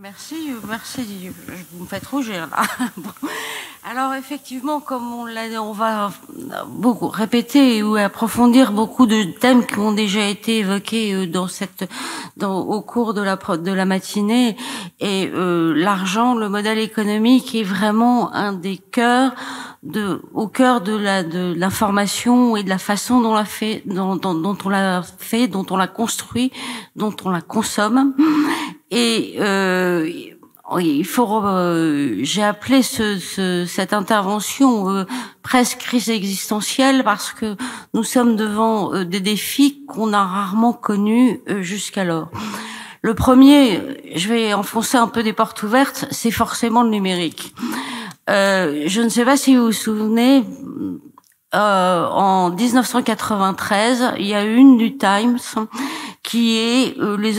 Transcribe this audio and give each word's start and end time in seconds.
Merci, 0.00 0.50
merci. 0.66 1.30
Vous 1.72 1.84
me 1.84 1.86
faites 1.86 2.06
rougir 2.06 2.48
là. 2.50 2.62
Alors 3.90 4.14
effectivement, 4.14 4.80
comme 4.80 5.12
on 5.12 5.26
l'a, 5.26 5.60
on 5.60 5.72
va 5.72 6.12
beaucoup 6.66 7.08
répéter 7.08 7.82
ou 7.82 7.96
approfondir 7.96 8.72
beaucoup 8.72 9.06
de 9.06 9.24
thèmes 9.38 9.66
qui 9.66 9.78
ont 9.78 9.92
déjà 9.92 10.28
été 10.28 10.58
évoqués 10.58 11.12
euh, 11.12 11.26
dans 11.26 11.48
cette, 11.48 11.90
au 12.40 12.80
cours 12.80 13.12
de 13.12 13.20
la 13.72 13.84
matinée. 13.84 14.56
Et 15.00 15.28
euh, 15.34 15.74
l'argent, 15.74 16.36
le 16.36 16.48
modèle 16.48 16.78
économique 16.78 17.54
est 17.54 17.64
vraiment 17.64 18.32
un 18.32 18.52
des 18.52 18.78
cœurs 18.78 19.34
de, 19.82 20.22
au 20.32 20.46
cœur 20.46 20.80
de 20.80 20.94
la 20.96 21.24
de 21.24 21.52
l'information 21.52 22.56
et 22.56 22.62
de 22.62 22.68
la 22.68 22.78
façon 22.78 23.20
dont, 23.20 23.34
la 23.34 23.44
fait, 23.44 23.82
dont 23.84 24.20
on 24.64 24.68
l'a 24.68 25.02
fait, 25.18 25.48
dont 25.48 25.66
on 25.70 25.76
l'a 25.76 25.88
construit, 25.88 26.52
dont 26.94 27.14
on 27.24 27.30
la 27.30 27.40
consomme. 27.40 28.14
Et 28.92 29.36
euh, 29.40 30.06
il 30.78 31.04
faut. 31.06 31.42
Euh, 31.44 32.18
J'ai 32.22 32.42
appelé 32.42 32.82
ce, 32.82 33.18
ce, 33.18 33.64
cette 33.66 33.94
intervention 33.94 34.90
euh, 34.90 35.04
presque 35.42 35.78
crise 35.78 36.10
existentielle 36.10 37.02
parce 37.02 37.32
que 37.32 37.56
nous 37.94 38.04
sommes 38.04 38.36
devant 38.36 38.92
euh, 38.94 39.04
des 39.04 39.20
défis 39.20 39.84
qu'on 39.86 40.12
a 40.12 40.22
rarement 40.22 40.74
connus 40.74 41.40
euh, 41.48 41.62
jusqu'alors. 41.62 42.30
Le 43.00 43.14
premier, 43.14 43.80
je 44.14 44.28
vais 44.28 44.52
enfoncer 44.52 44.98
un 44.98 45.08
peu 45.08 45.22
des 45.22 45.32
portes 45.32 45.62
ouvertes, 45.62 46.04
c'est 46.10 46.30
forcément 46.30 46.82
le 46.82 46.90
numérique. 46.90 47.54
Euh, 48.30 48.84
je 48.86 49.00
ne 49.00 49.08
sais 49.08 49.24
pas 49.24 49.36
si 49.36 49.56
vous 49.56 49.64
vous 49.64 49.72
souvenez, 49.72 50.44
euh, 51.54 52.06
en 52.06 52.50
1993, 52.50 54.12
il 54.18 54.26
y 54.26 54.34
a 54.34 54.44
une 54.44 54.76
du 54.76 54.96
Times 54.96 55.38
qui 56.32 56.56
est 56.56 56.98
euh, 56.98 57.18
les 57.18 57.34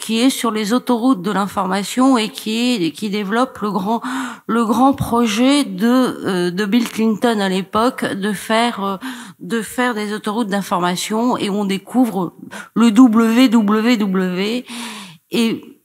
qui 0.00 0.18
est 0.18 0.28
sur 0.28 0.50
les 0.50 0.72
autoroutes 0.72 1.22
de 1.22 1.30
l'information 1.30 2.18
et 2.18 2.28
qui 2.28 2.74
est 2.74 2.90
qui 2.90 3.08
développe 3.08 3.58
le 3.58 3.70
grand 3.70 4.02
le 4.48 4.64
grand 4.64 4.94
projet 4.94 5.62
de 5.62 5.86
euh, 5.86 6.50
de 6.50 6.64
Bill 6.64 6.88
Clinton 6.88 7.38
à 7.38 7.48
l'époque 7.48 8.04
de 8.04 8.32
faire 8.32 8.82
euh, 8.82 8.96
de 9.38 9.62
faire 9.62 9.94
des 9.94 10.12
autoroutes 10.12 10.48
d'information 10.48 11.36
et 11.36 11.50
on 11.50 11.64
découvre 11.64 12.34
le 12.74 12.86
www 12.86 14.64
et 15.30 15.78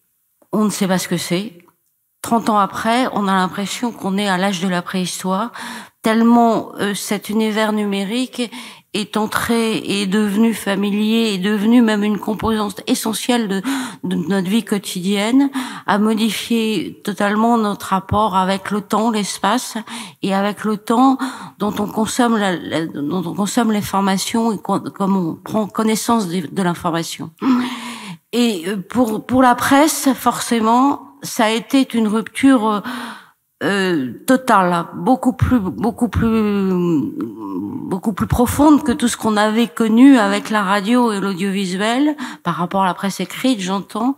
on 0.51 0.65
ne 0.65 0.71
sait 0.71 0.87
pas 0.87 0.97
ce 0.97 1.07
que 1.07 1.17
c'est 1.17 1.53
30 2.27 2.49
ans 2.49 2.57
après, 2.57 3.07
on 3.13 3.25
a 3.29 3.35
l'impression 3.35 3.93
qu'on 3.93 4.17
est 4.17 4.27
à 4.27 4.37
l'âge 4.37 4.59
de 4.59 4.67
la 4.67 4.81
préhistoire, 4.81 5.53
tellement 6.01 6.73
euh, 6.77 6.93
cet 6.93 7.29
univers 7.29 7.71
numérique 7.71 8.51
est 8.93 9.15
entré 9.15 9.77
et 9.77 10.07
devenu 10.07 10.53
familier, 10.53 11.35
est 11.35 11.37
devenu 11.37 11.81
même 11.81 12.03
une 12.03 12.19
composante 12.19 12.81
essentielle 12.85 13.47
de, 13.47 13.61
de, 14.03 14.17
notre 14.17 14.49
vie 14.49 14.65
quotidienne, 14.65 15.49
a 15.85 15.99
modifié 15.99 16.99
totalement 17.01 17.57
notre 17.57 17.85
rapport 17.85 18.35
avec 18.35 18.71
le 18.71 18.81
temps, 18.81 19.09
l'espace 19.09 19.77
et 20.21 20.33
avec 20.33 20.65
le 20.65 20.75
temps 20.75 21.17
dont 21.59 21.75
on 21.79 21.87
consomme 21.87 22.35
la, 22.35 22.57
dont 22.87 23.23
on 23.25 23.35
consomme 23.35 23.71
l'information 23.71 24.51
et 24.51 24.57
comme 24.57 25.15
on 25.15 25.35
prend 25.35 25.65
connaissance 25.67 26.27
de 26.27 26.61
l'information. 26.61 27.31
Et 28.33 28.65
euh, 28.67 28.77
pour 28.77 29.25
pour 29.25 29.41
la 29.41 29.55
presse, 29.55 30.09
forcément, 30.13 31.07
ça 31.23 31.45
a 31.45 31.49
été 31.49 31.87
une 31.93 32.07
rupture 32.07 32.67
euh, 32.67 32.79
euh, 33.63 34.13
totale, 34.27 34.85
beaucoup 34.93 35.33
plus, 35.33 35.59
beaucoup 35.59 36.09
plus, 36.09 36.69
beaucoup 37.89 38.13
plus 38.13 38.27
profonde 38.27 38.83
que 38.83 38.91
tout 38.91 39.07
ce 39.07 39.17
qu'on 39.17 39.35
avait 39.35 39.67
connu 39.67 40.19
avec 40.19 40.51
la 40.51 40.61
radio 40.61 41.11
et 41.11 41.19
l'audiovisuel 41.19 42.15
par 42.43 42.53
rapport 42.53 42.83
à 42.83 42.85
la 42.85 42.93
presse 42.93 43.19
écrite, 43.19 43.59
j'entends, 43.59 44.15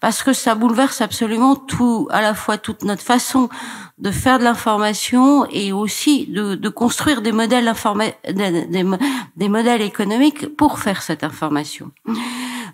parce 0.00 0.24
que 0.24 0.32
ça 0.32 0.56
bouleverse 0.56 1.02
absolument 1.02 1.54
tout, 1.54 2.08
à 2.10 2.20
la 2.20 2.34
fois 2.34 2.58
toute 2.58 2.82
notre 2.82 3.02
façon 3.02 3.48
de 3.98 4.10
faire 4.10 4.40
de 4.40 4.44
l'information 4.44 5.46
et 5.50 5.72
aussi 5.72 6.26
de, 6.26 6.56
de, 6.56 6.68
construire 6.68 7.22
des 7.22 7.30
modèles 7.30 7.72
des, 8.26 8.66
des, 8.66 8.84
des 9.36 9.48
modèles 9.48 9.82
économiques 9.82 10.56
pour 10.56 10.80
faire 10.80 11.02
cette 11.02 11.22
information. 11.22 11.92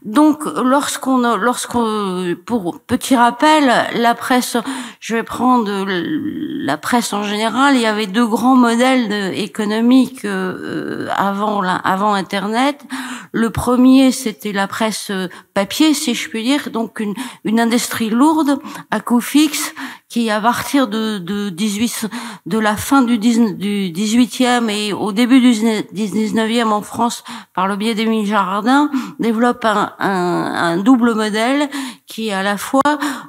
Donc, 0.07 0.45
lorsqu'on, 0.45 1.37
lorsqu'on, 1.37 2.37
pour 2.47 2.79
petit 2.81 3.17
rappel, 3.17 3.73
la 3.97 4.15
presse, 4.15 4.57
je 5.01 5.17
vais 5.17 5.25
prendre 5.25 5.85
la 5.89 6.77
presse 6.77 7.13
en 7.13 7.25
général. 7.25 7.75
Il 7.75 7.81
y 7.81 7.87
avait 7.87 8.07
deux 8.07 8.27
grands 8.27 8.55
modèles 8.55 9.35
économiques 9.35 10.25
euh, 10.25 11.09
avant, 11.17 11.61
avant 11.63 12.15
Internet. 12.15 12.85
Le 13.33 13.51
premier, 13.51 14.13
c'était 14.13 14.53
la 14.53 14.69
presse 14.69 15.11
papier, 15.55 15.93
si 15.93 16.15
je 16.15 16.29
puis 16.29 16.45
dire, 16.45 16.71
donc 16.71 17.01
une, 17.01 17.15
une 17.45 17.59
industrie 17.59 18.09
lourde 18.09 18.61
à 18.93 19.01
coût 19.01 19.21
fixe 19.21 19.75
qui, 20.09 20.31
à 20.31 20.41
partir 20.41 20.87
de, 20.87 21.19
de 21.19 21.51
18, 21.51 22.09
de 22.47 22.59
la 22.59 22.77
fin 22.77 23.03
du, 23.03 23.19
18, 23.19 23.55
du 23.59 23.91
18e 23.93 24.71
et 24.71 24.93
au 24.93 25.13
début 25.13 25.41
du 25.41 25.51
19e 25.51 26.69
en 26.69 26.81
France, 26.81 27.25
par 27.55 27.67
le 27.67 27.77
biais 27.77 27.95
d'Émile 27.95 28.27
Jardin, 28.27 28.91
développe 29.19 29.65
un, 29.65 29.93
un, 29.99 30.53
un 30.55 30.77
double 30.79 31.15
modèle 31.15 31.69
qui 32.07 32.29
est 32.29 32.33
à 32.33 32.43
la 32.43 32.57
fois 32.57 32.83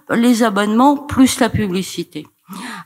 les 0.09 0.43
abonnements 0.43 0.97
plus 0.97 1.39
la 1.39 1.49
publicité. 1.49 2.27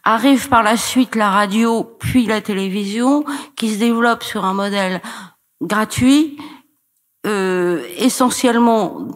Arrive 0.04 0.50
par 0.50 0.64
la 0.64 0.78
suite 0.78 1.16
la 1.16 1.30
radio 1.30 1.84
puis 2.00 2.26
la 2.26 2.42
télévision 2.42 3.24
qui 3.56 3.74
se 3.74 3.80
développe 3.80 4.24
sur 4.24 4.44
un 4.46 4.54
modèle 4.54 5.02
gratuit, 5.62 6.38
euh, 7.28 7.84
essentiellement 7.98 9.08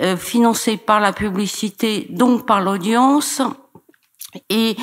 euh, 0.00 0.16
financé 0.16 0.76
par 0.76 0.98
la 0.98 1.12
publicité, 1.12 2.08
donc 2.10 2.46
par 2.46 2.60
l'audience, 2.60 3.40
et 4.50 4.76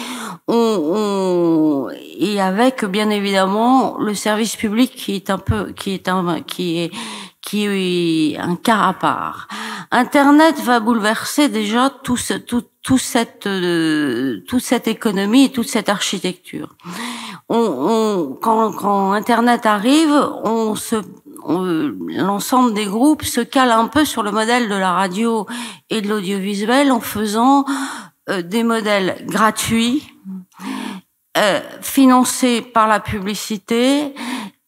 on, 0.48 0.54
on, 0.56 1.90
et 2.18 2.40
avec 2.42 2.86
bien 2.86 3.10
évidemment 3.10 3.98
le 4.00 4.14
service 4.16 4.56
public 4.56 4.96
qui 4.96 5.16
est 5.16 5.30
un 5.30 5.38
peu 5.38 5.72
qui 5.74 5.94
est 5.94 6.08
un 6.08 6.42
qui 6.42 6.80
est 6.80 6.92
qui 7.46 7.66
est 7.66 8.38
un 8.38 8.56
cas 8.56 8.88
à 8.88 8.94
part. 8.94 9.48
Internet 9.92 10.60
va 10.62 10.80
bouleverser 10.80 11.48
déjà 11.48 11.90
tout 11.90 12.18
ce, 12.18 12.34
tout, 12.34 12.64
tout 12.82 12.98
cette 12.98 13.48
euh, 13.48 14.44
toute 14.48 14.64
cette 14.64 14.88
économie 14.88 15.46
et 15.46 15.52
toute 15.52 15.70
cette 15.70 15.88
architecture. 15.88 16.76
On, 17.48 17.58
on 17.58 18.34
quand, 18.42 18.72
quand 18.74 19.12
Internet 19.14 19.66
arrive, 19.66 20.14
on 20.44 20.76
se 20.76 20.98
l'ensemble 21.48 22.74
des 22.74 22.86
groupes 22.86 23.24
se 23.24 23.42
cale 23.42 23.70
un 23.72 23.88
peu 23.88 24.04
sur 24.04 24.24
le 24.24 24.32
modèle 24.32 24.68
de 24.68 24.74
la 24.74 24.94
radio 24.94 25.46
et 25.92 26.02
de 26.02 26.10
l'audiovisuel 26.10 26.92
en 26.92 27.00
faisant 27.00 27.66
euh, 28.30 28.42
des 28.42 28.64
modèles 28.64 29.24
gratuits, 29.28 30.04
euh, 31.38 31.60
financés 31.82 32.62
par 32.62 32.88
la 32.88 33.00
publicité 33.00 34.16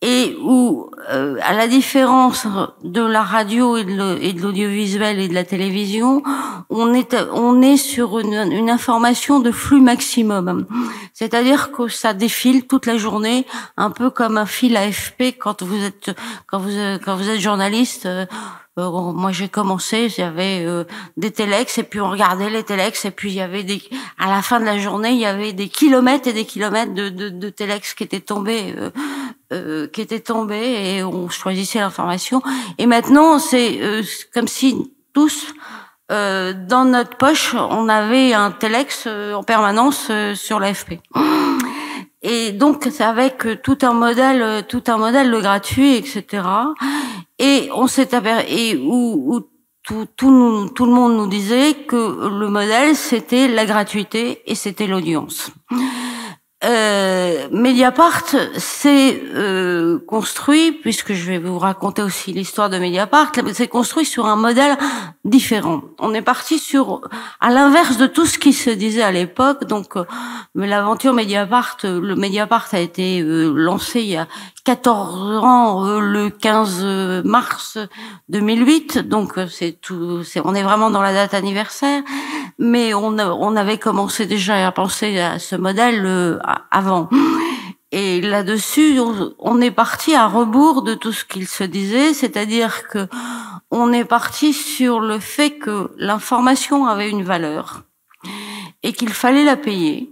et 0.01 0.37
où, 0.41 0.91
euh, 1.09 1.37
à 1.41 1.53
la 1.53 1.67
différence 1.67 2.45
de 2.83 3.01
la 3.01 3.23
radio 3.23 3.77
et 3.77 3.83
de 3.83 4.41
l'audiovisuel 4.41 5.19
et 5.19 5.27
de 5.27 5.33
la 5.33 5.43
télévision, 5.43 6.21
on 6.69 6.93
est 6.93 7.15
on 7.33 7.63
est 7.63 7.77
sur 7.77 8.19
une, 8.19 8.51
une 8.51 8.69
information 8.69 9.39
de 9.39 9.51
flux 9.51 9.81
maximum. 9.81 10.67
C'est-à-dire 11.13 11.71
que 11.71 11.87
ça 11.87 12.13
défile 12.13 12.67
toute 12.67 12.85
la 12.85 12.97
journée, 12.97 13.47
un 13.75 13.89
peu 13.89 14.11
comme 14.11 14.37
un 14.37 14.45
fil 14.45 14.77
AFP 14.77 15.35
quand 15.39 15.63
vous 15.63 15.83
êtes 15.83 16.11
quand 16.45 16.59
vous 16.59 16.69
quand 17.03 17.15
vous 17.15 17.29
êtes 17.29 17.39
journaliste. 17.39 18.05
Euh, 18.05 18.25
euh, 18.77 18.91
moi 18.91 19.31
j'ai 19.31 19.49
commencé, 19.49 20.07
j'avais 20.07 20.63
euh, 20.65 20.83
des 21.17 21.31
téléx 21.31 21.79
et 21.79 21.83
puis 21.83 21.99
on 21.99 22.11
regardait 22.11 22.49
les 22.49 22.63
téléx 22.63 23.05
et 23.05 23.11
puis 23.11 23.31
il 23.31 23.35
y 23.35 23.41
avait 23.41 23.63
des 23.63 23.81
à 24.19 24.27
la 24.27 24.43
fin 24.43 24.59
de 24.59 24.65
la 24.65 24.77
journée 24.77 25.11
il 25.11 25.19
y 25.19 25.25
avait 25.25 25.51
des 25.53 25.67
kilomètres 25.67 26.27
et 26.27 26.33
des 26.33 26.45
kilomètres 26.45 26.93
de, 26.93 27.09
de, 27.09 27.29
de 27.29 27.49
téléx 27.49 27.95
qui 27.95 28.03
étaient 28.03 28.19
tombés 28.19 28.75
euh, 28.77 28.91
euh, 29.53 29.87
qui 29.87 30.01
étaient 30.01 30.19
tombés 30.19 30.95
et 30.95 31.03
on 31.03 31.29
choisissait 31.29 31.79
l'information. 31.79 32.41
Et 32.77 32.85
maintenant 32.85 33.39
c'est 33.39 33.79
comme 34.33 34.47
si 34.47 34.93
tous 35.13 35.53
dans 36.09 36.85
notre 36.85 37.17
poche 37.17 37.53
on 37.53 37.89
avait 37.89 38.33
un 38.33 38.51
téléx 38.51 39.07
en 39.07 39.43
permanence 39.43 40.09
sur 40.35 40.57
l'AFP 40.59 40.99
et 42.21 42.53
donc 42.53 42.87
c'est 42.89 43.03
avec 43.03 43.61
tout 43.61 43.77
un 43.81 43.91
modèle 43.91 44.65
tout 44.69 44.83
un 44.87 44.95
modèle 44.97 45.29
de 45.29 45.39
gratuit 45.41 45.95
etc 45.95 46.43
et 47.39 47.69
on 47.73 47.87
s'est 47.87 48.09
et 48.47 48.77
où, 48.77 49.35
où 49.35 49.41
tout, 49.83 50.07
tout, 50.17 50.69
tout, 50.75 50.85
le 50.85 50.91
monde 50.91 51.15
nous 51.15 51.27
disait 51.27 51.73
que 51.87 52.27
le 52.27 52.49
modèle 52.49 52.95
c'était 52.95 53.47
la 53.47 53.65
gratuité 53.65 54.41
et 54.45 54.55
c'était 54.55 54.87
l'audience. 54.87 55.51
Euh, 56.63 57.47
Mediapart 57.51 58.23
s'est 58.57 59.21
euh, 59.35 59.99
construit, 60.07 60.71
puisque 60.71 61.13
je 61.13 61.27
vais 61.27 61.37
vous 61.37 61.59
raconter 61.59 62.01
aussi 62.01 62.33
l'histoire 62.33 62.69
de 62.71 62.79
Mediapart, 62.79 63.31
s'est 63.53 63.67
construit 63.67 64.05
sur 64.05 64.25
un 64.25 64.35
modèle 64.35 64.75
différent. 65.23 65.81
On 65.99 66.15
est 66.15 66.21
parti 66.23 66.57
sur, 66.57 67.01
à 67.39 67.51
l'inverse 67.51 67.97
de 67.97 68.07
tout 68.07 68.25
ce 68.25 68.39
qui 68.39 68.53
se 68.53 68.71
disait 68.71 69.03
à 69.03 69.11
l'époque. 69.11 69.65
Donc, 69.65 69.97
euh, 69.97 70.05
l'aventure 70.55 71.13
Mediapart, 71.13 71.77
le 71.83 72.15
Mediapart 72.15 72.67
a 72.71 72.79
été 72.79 73.21
euh, 73.21 73.53
lancé 73.53 74.01
il 74.01 74.07
y 74.07 74.17
a 74.17 74.27
14 74.63 75.43
ans, 75.43 75.85
euh, 75.85 75.99
le 75.99 76.29
15 76.31 77.23
mars 77.23 77.77
2008. 78.29 79.07
Donc, 79.07 79.33
c'est 79.49 79.79
tout, 79.79 80.23
c'est, 80.23 80.41
on 80.43 80.55
est 80.55 80.63
vraiment 80.63 80.89
dans 80.89 81.03
la 81.03 81.13
date 81.13 81.35
anniversaire. 81.35 82.01
Mais 82.59 82.93
on, 82.93 83.17
on 83.19 83.55
avait 83.55 83.77
commencé 83.77 84.25
déjà 84.25 84.65
à 84.65 84.71
penser 84.71 85.19
à 85.19 85.39
ce 85.39 85.55
modèle 85.55 86.03
euh, 86.05 86.39
avant. 86.71 87.09
Et 87.91 88.19
là-dessus, 88.19 88.99
on, 89.39 89.61
est 89.61 89.71
parti 89.71 90.13
à 90.13 90.27
rebours 90.27 90.81
de 90.81 90.93
tout 90.93 91.13
ce 91.13 91.23
qu'il 91.23 91.47
se 91.47 91.63
disait, 91.63 92.13
c'est-à-dire 92.13 92.87
que 92.89 93.07
on 93.71 93.93
est 93.93 94.05
parti 94.05 94.51
sur 94.53 94.99
le 94.99 95.19
fait 95.19 95.51
que 95.51 95.91
l'information 95.97 96.85
avait 96.85 97.09
une 97.09 97.23
valeur 97.23 97.83
et 98.83 98.91
qu'il 98.91 99.09
fallait 99.09 99.45
la 99.45 99.55
payer, 99.55 100.09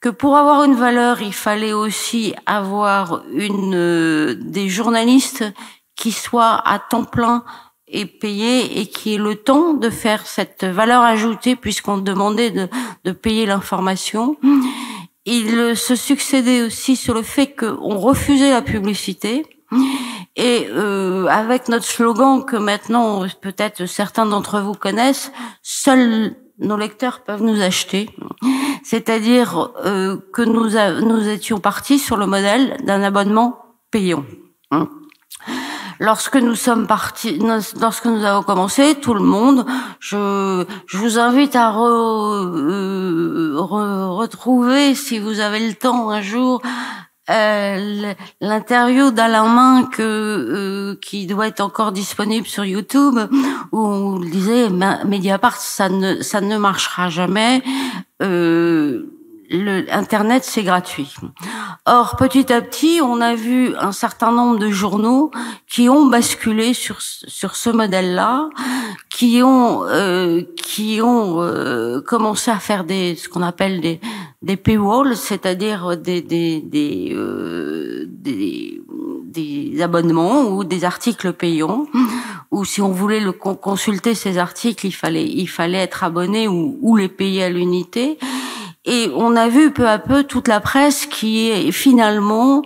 que 0.00 0.08
pour 0.08 0.36
avoir 0.36 0.64
une 0.64 0.74
valeur, 0.74 1.20
il 1.20 1.34
fallait 1.34 1.74
aussi 1.74 2.34
avoir 2.46 3.22
une 3.32 3.74
euh, 3.74 4.34
des 4.34 4.68
journalistes 4.68 5.44
qui 5.96 6.12
soient 6.12 6.62
à 6.66 6.78
temps 6.78 7.04
plein 7.04 7.44
et 7.92 8.06
payés 8.06 8.80
et 8.80 8.86
qui 8.86 9.14
aient 9.14 9.18
le 9.18 9.36
temps 9.36 9.74
de 9.74 9.90
faire 9.90 10.26
cette 10.26 10.64
valeur 10.64 11.02
ajoutée 11.02 11.56
puisqu'on 11.56 11.98
demandait 11.98 12.50
de, 12.50 12.68
de 13.04 13.12
payer 13.12 13.46
l'information 13.46 14.36
il 15.24 15.76
se 15.76 15.94
succédait 15.94 16.62
aussi 16.62 16.96
sur 16.96 17.14
le 17.14 17.22
fait 17.22 17.54
qu'on 17.54 17.98
refusait 17.98 18.50
la 18.50 18.62
publicité. 18.62 19.46
Et 20.36 20.66
euh, 20.70 21.26
avec 21.26 21.68
notre 21.68 21.84
slogan 21.84 22.44
que 22.44 22.56
maintenant 22.56 23.24
peut-être 23.40 23.86
certains 23.86 24.26
d'entre 24.26 24.60
vous 24.60 24.74
connaissent, 24.74 25.32
seuls 25.62 26.34
nos 26.58 26.76
lecteurs 26.76 27.22
peuvent 27.22 27.42
nous 27.42 27.60
acheter. 27.60 28.10
C'est-à-dire 28.82 29.72
euh, 29.84 30.16
que 30.32 30.42
nous, 30.42 30.70
nous 31.06 31.28
étions 31.28 31.60
partis 31.60 31.98
sur 31.98 32.16
le 32.16 32.26
modèle 32.26 32.76
d'un 32.84 33.02
abonnement 33.02 33.58
payant. 33.90 34.24
Lorsque 36.00 36.36
nous 36.36 36.54
sommes 36.54 36.86
partis, 36.86 37.38
lorsque 37.80 38.06
nous 38.06 38.24
avons 38.24 38.42
commencé, 38.42 38.94
tout 38.96 39.14
le 39.14 39.22
monde, 39.22 39.64
je, 40.00 40.64
je 40.86 40.96
vous 40.98 41.18
invite 41.18 41.56
à 41.56 41.74
euh, 41.76 43.54
retrouver, 43.56 44.94
si 44.94 45.18
vous 45.18 45.40
avez 45.40 45.66
le 45.66 45.74
temps 45.74 46.10
un 46.10 46.22
jour, 46.22 46.62
euh, 47.30 48.14
l'interview 48.40 49.12
d'Alain 49.12 49.46
Main 49.46 49.84
que, 49.84 50.02
euh, 50.02 50.98
qui 51.00 51.26
doit 51.26 51.46
être 51.46 51.60
encore 51.60 51.92
disponible 51.92 52.46
sur 52.46 52.64
YouTube, 52.64 53.16
où 53.70 53.78
on 53.78 54.18
disait 54.18 54.68
Mediapart, 54.70 55.56
ça 55.56 55.88
ne, 55.88 56.20
ça 56.20 56.40
ne 56.40 56.56
marchera 56.56 57.10
jamais. 57.10 57.62
Euh, 58.22 59.11
le 59.52 59.84
Internet, 59.92 60.44
c'est 60.44 60.62
gratuit. 60.62 61.14
Or, 61.84 62.16
petit 62.16 62.52
à 62.52 62.60
petit, 62.62 63.00
on 63.02 63.20
a 63.20 63.34
vu 63.34 63.76
un 63.76 63.92
certain 63.92 64.32
nombre 64.32 64.58
de 64.58 64.70
journaux 64.70 65.30
qui 65.68 65.88
ont 65.88 66.06
basculé 66.06 66.74
sur 66.74 67.00
sur 67.00 67.54
ce 67.54 67.70
modèle-là, 67.70 68.48
qui 69.10 69.42
ont 69.42 69.84
euh, 69.84 70.42
qui 70.56 71.00
ont 71.02 71.42
euh, 71.42 72.00
commencé 72.00 72.50
à 72.50 72.58
faire 72.58 72.84
des 72.84 73.14
ce 73.14 73.28
qu'on 73.28 73.42
appelle 73.42 73.80
des 73.80 74.00
des 74.40 74.56
paywalls, 74.56 75.16
c'est-à-dire 75.16 75.96
des 75.96 76.22
des 76.22 76.60
des, 76.60 77.12
euh, 77.14 78.06
des 78.08 78.80
des 79.32 79.82
abonnements 79.82 80.42
ou 80.42 80.64
des 80.64 80.84
articles 80.84 81.32
payants, 81.32 81.86
ou 82.50 82.64
si 82.64 82.80
on 82.80 82.90
voulait 82.90 83.20
le 83.20 83.32
consulter 83.32 84.14
ces 84.14 84.38
articles, 84.38 84.86
il 84.86 84.92
fallait 84.92 85.26
il 85.26 85.46
fallait 85.48 85.78
être 85.78 86.04
abonné 86.04 86.48
ou, 86.48 86.78
ou 86.80 86.96
les 86.96 87.08
payer 87.08 87.44
à 87.44 87.50
l'unité. 87.50 88.18
Et 88.84 89.10
on 89.14 89.36
a 89.36 89.48
vu 89.48 89.70
peu 89.70 89.88
à 89.88 89.98
peu 89.98 90.24
toute 90.24 90.48
la 90.48 90.58
presse 90.58 91.06
qui 91.06 91.48
est 91.50 91.70
finalement 91.70 92.62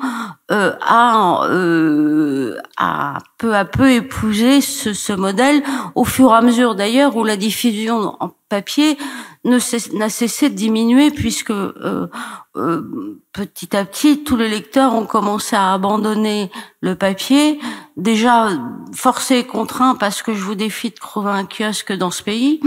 euh, 0.51 0.73
a, 0.81 1.47
euh, 1.49 2.57
a 2.79 3.19
peu 3.37 3.55
à 3.55 3.67
peu 3.67 3.91
épousé 3.91 4.63
ce, 4.63 4.95
ce, 4.95 5.13
modèle 5.13 5.63
au 5.95 6.05
fur 6.05 6.31
et 6.31 6.37
à 6.37 6.41
mesure 6.41 6.75
d'ailleurs 6.75 7.17
où 7.17 7.25
la 7.25 7.37
diffusion 7.37 8.17
en 8.21 8.31
papier 8.49 8.97
n'a 9.45 10.09
cessé 10.09 10.51
de 10.51 10.55
diminuer 10.55 11.11
puisque 11.11 11.51
euh, 11.51 12.09
euh, 12.57 13.21
petit 13.33 13.77
à 13.77 13.85
petit 13.85 14.25
tous 14.25 14.37
les 14.37 14.49
lecteurs 14.49 14.95
ont 14.95 15.07
commencé 15.07 15.55
à 15.55 15.73
abandonner 15.73 16.51
le 16.81 16.95
papier. 16.95 17.59
Déjà 17.97 18.49
forcés 18.93 19.39
et 19.39 19.45
contraints 19.45 19.95
parce 19.95 20.23
que 20.23 20.35
je 20.35 20.43
vous 20.43 20.55
défie 20.55 20.91
de 20.91 20.95
trouver 20.95 21.31
un 21.31 21.45
kiosque 21.45 21.93
dans 21.93 22.11
ce 22.11 22.23
pays 22.23 22.61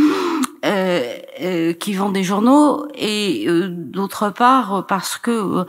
euh, 0.66 1.18
euh, 1.42 1.72
qui 1.72 1.94
vend 1.94 2.10
des 2.10 2.24
journaux 2.24 2.86
et 2.94 3.46
euh, 3.48 3.70
d'autre 3.70 4.30
part 4.30 4.86
parce 4.88 5.18
que 5.18 5.66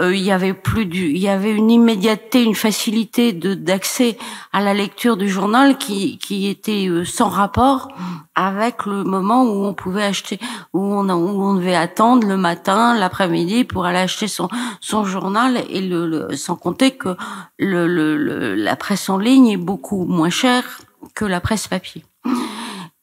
il 0.00 0.18
y 0.18 0.32
avait 0.32 0.54
plus 0.54 0.86
du, 0.86 1.10
il 1.10 1.18
y 1.18 1.28
avait 1.28 1.52
une 1.52 1.70
immédiateté, 1.70 2.42
une 2.42 2.56
facilité 2.56 3.32
de 3.32 3.54
d'accès 3.54 4.18
à 4.52 4.60
la 4.60 4.74
lecture 4.74 5.16
du 5.16 5.28
journal 5.28 5.78
qui 5.78 6.18
qui 6.18 6.48
était 6.48 6.88
sans 7.04 7.28
rapport 7.28 7.88
avec 8.34 8.86
le 8.86 9.04
moment 9.04 9.44
où 9.44 9.64
on 9.64 9.74
pouvait 9.74 10.02
acheter, 10.02 10.40
où 10.72 10.80
on 10.80 11.08
où 11.10 11.42
on 11.42 11.54
devait 11.54 11.76
attendre 11.76 12.26
le 12.26 12.36
matin, 12.36 12.98
l'après-midi 12.98 13.62
pour 13.62 13.84
aller 13.84 13.98
acheter 13.98 14.26
son 14.26 14.48
son 14.80 15.04
journal 15.04 15.62
et 15.68 15.82
le, 15.82 16.34
sans 16.34 16.56
compter 16.56 16.92
que 16.92 17.16
le, 17.58 17.86
le, 17.86 18.54
la 18.56 18.74
presse 18.74 19.08
en 19.08 19.18
ligne 19.18 19.48
est 19.48 19.56
beaucoup 19.56 20.04
moins 20.04 20.30
chère 20.30 20.80
que 21.14 21.24
la 21.24 21.40
presse 21.40 21.68
papier. 21.68 22.04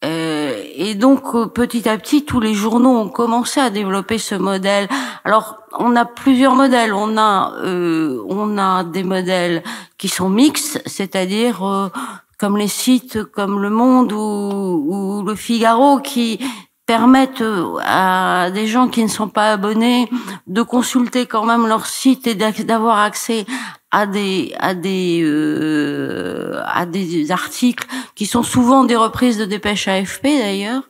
Euh, 0.06 0.39
et 0.80 0.96
donc 0.96 1.36
euh, 1.36 1.46
petit 1.46 1.90
à 1.90 1.98
petit, 1.98 2.24
tous 2.24 2.40
les 2.40 2.54
journaux 2.54 2.98
ont 2.98 3.10
commencé 3.10 3.60
à 3.60 3.70
développer 3.70 4.18
ce 4.18 4.34
modèle. 4.34 4.88
Alors, 5.26 5.58
on 5.78 5.94
a 5.98 6.06
plusieurs 6.06 6.56
modèles. 6.56 6.94
On 6.94 7.18
a, 7.18 7.54
euh, 7.58 8.24
on 8.30 8.58
a 8.58 8.86
des 8.86 9.04
modèles 9.04 9.62
qui 9.98 10.08
sont 10.08 10.30
mixtes, 10.30 10.82
c'est-à-dire 10.86 11.68
euh, 11.68 11.90
comme 12.38 12.56
les 12.56 12.70
sites 12.70 13.26
comme 13.26 13.62
Le 13.62 13.70
Monde 13.70 14.14
ou, 14.14 14.86
ou 14.88 15.24
Le 15.24 15.36
Figaro, 15.36 16.00
qui 16.00 16.40
permettent 16.86 17.44
à 17.86 18.50
des 18.50 18.66
gens 18.66 18.88
qui 18.88 19.04
ne 19.04 19.10
sont 19.10 19.28
pas 19.28 19.52
abonnés 19.52 20.10
de 20.48 20.62
consulter 20.62 21.26
quand 21.26 21.44
même 21.44 21.68
leur 21.68 21.86
site 21.86 22.26
et 22.26 22.36
d'avoir 22.36 23.00
accès 23.00 23.46
à 23.92 24.06
des 24.06 24.54
à 24.60 24.74
des 24.74 25.22
euh, 25.24 26.62
à 26.66 26.86
des 26.86 27.32
articles 27.32 27.88
qui 28.16 28.26
sont 28.26 28.44
souvent 28.44 28.84
des 28.84 28.96
reprises 28.96 29.38
de 29.38 29.46
dépêches 29.46 29.88
AFP 29.88 30.24
d'ailleurs 30.26 30.84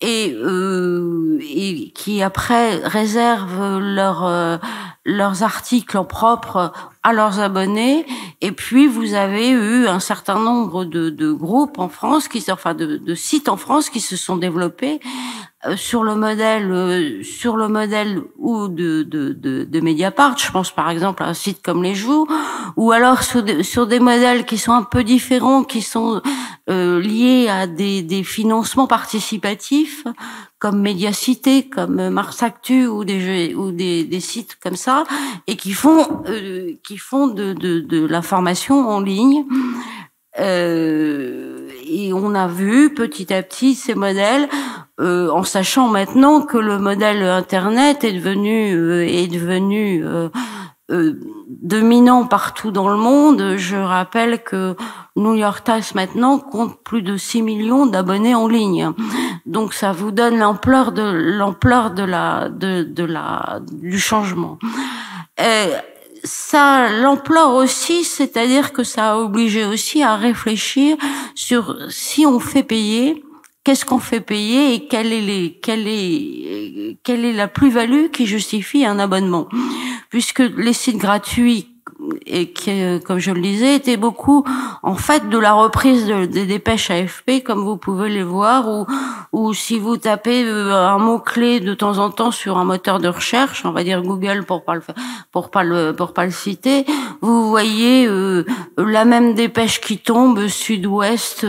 et 0.00 0.32
euh, 0.34 1.40
et 1.42 1.90
qui 1.92 2.22
après 2.22 2.76
réservent 2.86 3.78
leurs 3.78 4.24
euh, 4.24 4.58
leurs 5.04 5.42
articles 5.42 5.98
en 5.98 6.04
propre 6.04 6.72
à 7.02 7.12
leurs 7.12 7.40
abonnés. 7.40 8.06
Et 8.40 8.52
puis 8.52 8.86
vous 8.86 9.14
avez 9.14 9.50
eu 9.50 9.86
un 9.86 10.00
certain 10.00 10.38
nombre 10.38 10.84
de, 10.84 11.10
de 11.10 11.32
groupes 11.32 11.78
en 11.78 11.88
France 11.88 12.28
qui 12.28 12.44
enfin 12.50 12.74
de, 12.74 12.96
de 12.96 13.14
sites 13.14 13.48
en 13.48 13.56
France 13.56 13.90
qui 13.90 14.00
se 14.00 14.16
sont 14.16 14.36
développés 14.36 15.00
sur 15.76 16.04
le 16.04 16.14
modèle 16.14 16.70
euh, 16.70 17.22
sur 17.22 17.56
le 17.56 17.68
modèle 17.68 18.20
ou 18.38 18.68
de, 18.68 19.02
de, 19.02 19.32
de, 19.32 19.64
de, 19.64 19.80
Mediapart, 19.80 20.36
je 20.38 20.50
pense 20.50 20.70
par 20.70 20.90
exemple 20.90 21.22
à 21.22 21.28
un 21.28 21.34
site 21.34 21.62
comme 21.62 21.82
Les 21.82 21.94
Jours, 21.94 22.28
ou 22.76 22.92
alors 22.92 23.22
sur 23.22 23.42
des, 23.42 23.62
sur 23.62 23.86
des 23.86 24.00
modèles 24.00 24.44
qui 24.44 24.58
sont 24.58 24.72
un 24.72 24.82
peu 24.82 25.04
différents, 25.04 25.64
qui 25.64 25.82
sont 25.82 26.20
euh, 26.68 27.00
liés 27.00 27.48
à 27.48 27.66
des, 27.66 28.02
des 28.02 28.22
financements 28.22 28.86
participatifs, 28.86 30.04
comme 30.58 30.80
Mediacité, 30.80 31.68
comme 31.68 32.08
Mars 32.10 32.42
Actu 32.42 32.86
ou 32.86 33.04
des 33.04 33.54
ou 33.54 33.70
des, 33.72 34.04
des 34.04 34.20
sites 34.20 34.56
comme 34.62 34.76
ça, 34.76 35.04
et 35.46 35.56
qui 35.56 35.72
font 35.72 36.22
qui 36.82 36.96
font 36.98 37.26
de, 37.26 37.52
de, 37.52 37.80
de 37.80 38.06
l'information 38.06 38.88
en 38.88 39.00
ligne. 39.00 39.44
Euh, 40.40 41.53
et 41.86 42.12
on 42.12 42.34
a 42.34 42.46
vu 42.46 42.92
petit 42.94 43.32
à 43.32 43.42
petit 43.42 43.74
ces 43.74 43.94
modèles 43.94 44.48
euh, 45.00 45.28
en 45.30 45.42
sachant 45.42 45.88
maintenant 45.88 46.42
que 46.42 46.58
le 46.58 46.78
modèle 46.78 47.22
Internet 47.22 48.04
est 48.04 48.12
devenu 48.12 48.74
euh, 48.74 49.06
est 49.06 49.26
devenu 49.26 50.04
euh, 50.04 50.28
dominant 51.48 52.26
partout 52.26 52.70
dans 52.70 52.88
le 52.88 52.96
monde. 52.96 53.56
Je 53.56 53.76
rappelle 53.76 54.42
que 54.42 54.76
New 55.16 55.34
York 55.34 55.64
Times 55.64 55.82
maintenant 55.94 56.38
compte 56.38 56.82
plus 56.84 57.02
de 57.02 57.16
6 57.16 57.42
millions 57.42 57.86
d'abonnés 57.86 58.34
en 58.34 58.46
ligne. 58.46 58.90
Donc 59.46 59.74
ça 59.74 59.92
vous 59.92 60.10
donne 60.10 60.38
l'ampleur 60.38 60.92
de 60.92 61.02
l'ampleur 61.02 61.90
de 61.90 62.02
la 62.02 62.48
de, 62.48 62.82
de 62.82 63.04
la 63.04 63.60
du 63.72 63.98
changement. 63.98 64.58
Ça 66.24 66.90
l'ampleur 66.90 67.54
aussi, 67.54 68.04
c'est-à-dire 68.04 68.72
que 68.72 68.82
ça 68.82 69.12
a 69.12 69.18
obligé 69.18 69.64
aussi 69.64 70.02
à 70.02 70.16
réfléchir 70.16 70.96
sur 71.34 71.76
si 71.90 72.26
on 72.26 72.40
fait 72.40 72.62
payer 72.62 73.22
qu'est-ce 73.64 73.86
qu'on 73.86 73.98
fait 73.98 74.20
payer 74.20 74.74
et 74.74 74.86
quelle 74.86 75.12
est, 75.12 77.32
la 77.32 77.48
plus-value 77.48 78.08
qui 78.12 78.26
justifie 78.26 78.84
un 78.84 78.98
abonnement. 78.98 79.48
Puisque 80.10 80.40
les 80.40 80.74
sites 80.74 80.98
gratuits 80.98 81.73
et 82.26 82.50
qui, 82.50 83.00
comme 83.04 83.18
je 83.18 83.30
le 83.30 83.40
disais, 83.40 83.76
était 83.76 83.96
beaucoup 83.96 84.44
en 84.82 84.94
fait 84.94 85.28
de 85.28 85.38
la 85.38 85.52
reprise 85.52 86.06
des 86.06 86.46
dépêches 86.46 86.90
AFP, 86.90 87.42
comme 87.44 87.64
vous 87.64 87.76
pouvez 87.76 88.08
les 88.08 88.22
voir, 88.22 88.68
ou 88.68 88.86
ou 89.32 89.52
si 89.52 89.78
vous 89.78 89.96
tapez 89.96 90.48
un 90.48 90.98
mot 90.98 91.18
clé 91.18 91.58
de 91.60 91.74
temps 91.74 91.98
en 91.98 92.10
temps 92.10 92.30
sur 92.30 92.56
un 92.56 92.64
moteur 92.64 93.00
de 93.00 93.08
recherche, 93.08 93.64
on 93.64 93.72
va 93.72 93.82
dire 93.82 94.02
Google 94.02 94.44
pour 94.44 94.64
pas 94.64 94.74
le 94.74 94.82
pour 95.32 95.50
pas 95.50 95.64
le 95.64 95.92
pour 95.92 96.12
pas 96.12 96.24
le 96.24 96.30
citer, 96.30 96.86
vous 97.20 97.48
voyez 97.48 98.08
la 98.76 99.04
même 99.04 99.34
dépêche 99.34 99.80
qui 99.80 99.98
tombe 99.98 100.46
Sud-Ouest, 100.46 101.46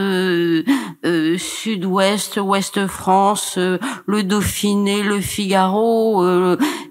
Sud-Ouest, 1.04 2.38
Ouest 2.38 2.88
France, 2.88 3.58
le 3.58 4.24
Dauphiné, 4.24 5.04
le 5.04 5.20
Figaro, 5.20 6.26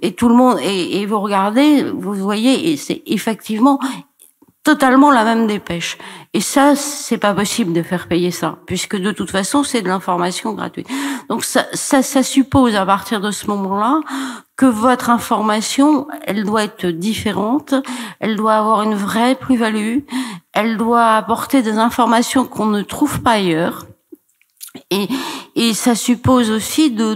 et 0.03 0.13
tout 0.13 0.29
le 0.29 0.35
monde. 0.35 0.59
Et, 0.63 1.01
et 1.01 1.07
vous 1.07 1.21
regardez, 1.21 1.85
vous 1.85 2.15
voyez, 2.15 2.73
et 2.73 2.77
c'est 2.77 3.03
effectivement 3.55 3.79
totalement 4.63 5.11
la 5.11 5.25
même 5.25 5.47
dépêche. 5.47 5.99
Et 6.33 6.41
ça, 6.41 6.75
c'est 6.75 7.19
pas 7.19 7.35
possible 7.35 7.75
de 7.75 7.83
faire 7.83 8.09
payer 8.09 8.31
ça, 8.31 8.57
puisque 8.67 8.97
de 8.97 9.13
toute 9.13 9.31
façon, 9.31 9.63
c'est 9.63 9.83
de 9.83 9.89
l'information 9.89 10.55
gratuite. 10.55 10.89
Donc 11.29 11.45
ça, 11.45 11.67
ça, 11.75 12.23
suppose 12.23 12.75
à 12.75 12.87
partir 12.87 13.21
de 13.21 13.31
ce 13.31 13.47
moment-là 13.49 14.01
que 14.57 14.65
votre 14.65 15.11
information, 15.11 16.09
elle 16.23 16.45
doit 16.45 16.65
être 16.65 16.87
différente, 16.87 17.75
elle 18.21 18.37
doit 18.37 18.55
avoir 18.55 18.83
une 18.83 18.95
vraie 18.95 19.35
plus-value, 19.35 19.99
elle 20.55 20.79
doit 20.79 21.11
apporter 21.11 21.61
des 21.61 21.77
informations 21.77 22.47
qu'on 22.47 22.67
ne 22.67 22.83
trouve 22.83 23.21
pas 23.21 23.33
ailleurs. 23.33 23.85
Et, 24.91 25.07
et 25.55 25.73
ça 25.73 25.95
suppose 25.95 26.51
aussi 26.51 26.91
de 26.91 27.15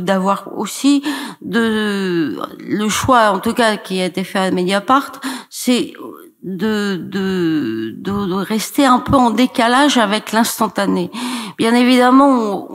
d'avoir 0.00 0.44
de, 0.46 0.56
aussi 0.56 1.02
de 1.42 2.36
le 2.58 2.88
choix 2.88 3.30
en 3.30 3.38
tout 3.38 3.54
cas 3.54 3.76
qui 3.76 4.00
a 4.00 4.06
été 4.06 4.24
fait 4.24 4.40
à 4.40 4.50
Mediapart 4.50 5.12
c'est 5.48 5.92
de, 6.42 6.96
de, 6.96 7.94
de, 7.98 8.34
rester 8.34 8.84
un 8.84 9.00
peu 9.00 9.16
en 9.16 9.30
décalage 9.30 9.98
avec 9.98 10.32
l'instantané. 10.32 11.10
Bien 11.58 11.74
évidemment, 11.74 12.68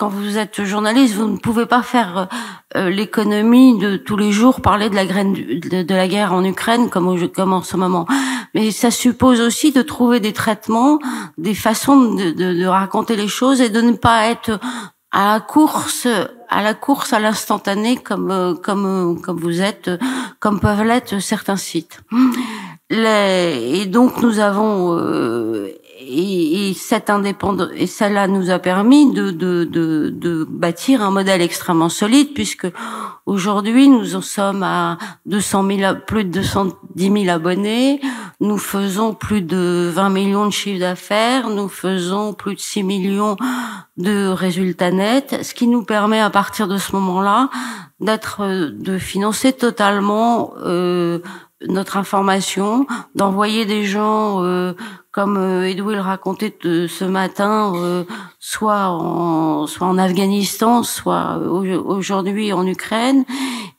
quand 0.00 0.08
vous 0.08 0.38
êtes 0.38 0.64
journaliste, 0.64 1.14
vous 1.14 1.28
ne 1.28 1.36
pouvez 1.36 1.66
pas 1.66 1.82
faire 1.82 2.28
euh, 2.74 2.88
l'économie 2.88 3.78
de 3.78 3.98
tous 3.98 4.16
les 4.16 4.32
jours 4.32 4.62
parler 4.62 4.88
de 4.88 4.94
la, 4.94 5.04
graine, 5.04 5.34
de, 5.34 5.94
la 5.94 6.08
guerre 6.08 6.32
en 6.32 6.42
Ukraine 6.42 6.88
comme, 6.88 7.28
comme 7.28 7.52
en 7.52 7.60
ce 7.60 7.76
moment. 7.76 8.06
Mais 8.54 8.70
ça 8.70 8.90
suppose 8.90 9.42
aussi 9.42 9.72
de 9.72 9.82
trouver 9.82 10.18
des 10.18 10.32
traitements, 10.32 10.98
des 11.36 11.54
façons 11.54 12.14
de, 12.14 12.30
de, 12.30 12.54
de 12.54 12.66
raconter 12.66 13.14
les 13.14 13.28
choses 13.28 13.60
et 13.60 13.68
de 13.68 13.82
ne 13.82 13.92
pas 13.92 14.28
être 14.28 14.58
à 15.12 15.34
la 15.34 15.40
course, 15.40 16.08
à 16.48 16.62
la 16.62 16.72
course 16.72 17.12
à 17.12 17.20
l'instantané 17.20 17.96
comme 17.98 18.58
comme 18.62 19.20
comme 19.20 19.38
vous 19.38 19.60
êtes, 19.60 19.90
comme 20.38 20.60
peuvent 20.60 20.82
l'être 20.82 21.18
certains 21.18 21.56
sites. 21.56 22.00
Les, 22.88 23.82
et 23.82 23.86
donc 23.86 24.22
nous 24.22 24.38
avons 24.38 24.96
euh, 24.98 25.68
et, 26.00 26.70
et, 26.70 26.74
cette 26.74 27.10
indépendance 27.10 27.68
et 27.76 27.86
cela 27.86 28.26
nous 28.26 28.50
a 28.50 28.58
permis 28.58 29.12
de, 29.12 29.30
de, 29.30 29.64
de, 29.64 30.10
de, 30.10 30.44
bâtir 30.48 31.02
un 31.02 31.10
modèle 31.10 31.42
extrêmement 31.42 31.88
solide 31.88 32.32
puisque 32.34 32.66
aujourd'hui 33.26 33.88
nous 33.88 34.16
en 34.16 34.22
sommes 34.22 34.62
à 34.62 34.98
200 35.26 35.66
000, 35.66 35.94
plus 36.06 36.24
de 36.24 36.30
210 36.30 37.24
000 37.24 37.28
abonnés, 37.28 38.00
nous 38.40 38.58
faisons 38.58 39.14
plus 39.14 39.42
de 39.42 39.90
20 39.92 40.08
millions 40.08 40.46
de 40.46 40.52
chiffres 40.52 40.80
d'affaires, 40.80 41.50
nous 41.50 41.68
faisons 41.68 42.32
plus 42.32 42.54
de 42.54 42.60
6 42.60 42.82
millions 42.82 43.36
de 43.98 44.28
résultats 44.28 44.90
nets, 44.90 45.42
ce 45.42 45.54
qui 45.54 45.66
nous 45.66 45.84
permet 45.84 46.20
à 46.20 46.30
partir 46.30 46.66
de 46.66 46.78
ce 46.78 46.92
moment-là 46.96 47.50
d'être 48.00 48.70
de 48.70 48.98
financer 48.98 49.52
totalement 49.52 50.54
euh, 50.64 51.18
notre 51.68 51.96
information, 51.96 52.86
d'envoyer 53.14 53.66
des 53.66 53.84
gens 53.84 54.42
euh, 54.42 54.72
comme 55.12 55.36
euh, 55.36 55.68
Edouard 55.68 55.96
le 55.96 56.00
racontait 56.00 56.56
ce 56.62 57.04
matin, 57.04 57.72
euh, 57.76 58.04
soit 58.38 58.90
en 58.90 59.98
Afghanistan, 59.98 60.82
soit 60.82 61.38
aujourd'hui 61.38 62.52
en 62.52 62.66
Ukraine, 62.66 63.24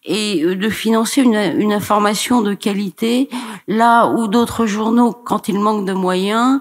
et 0.03 0.43
de 0.43 0.69
financer 0.69 1.21
une, 1.21 1.71
information 1.71 2.41
de 2.41 2.53
qualité 2.53 3.29
là 3.67 4.07
où 4.07 4.27
d'autres 4.27 4.65
journaux, 4.65 5.13
quand 5.13 5.47
ils 5.47 5.59
manquent 5.59 5.85
de 5.85 5.93
moyens, 5.93 6.59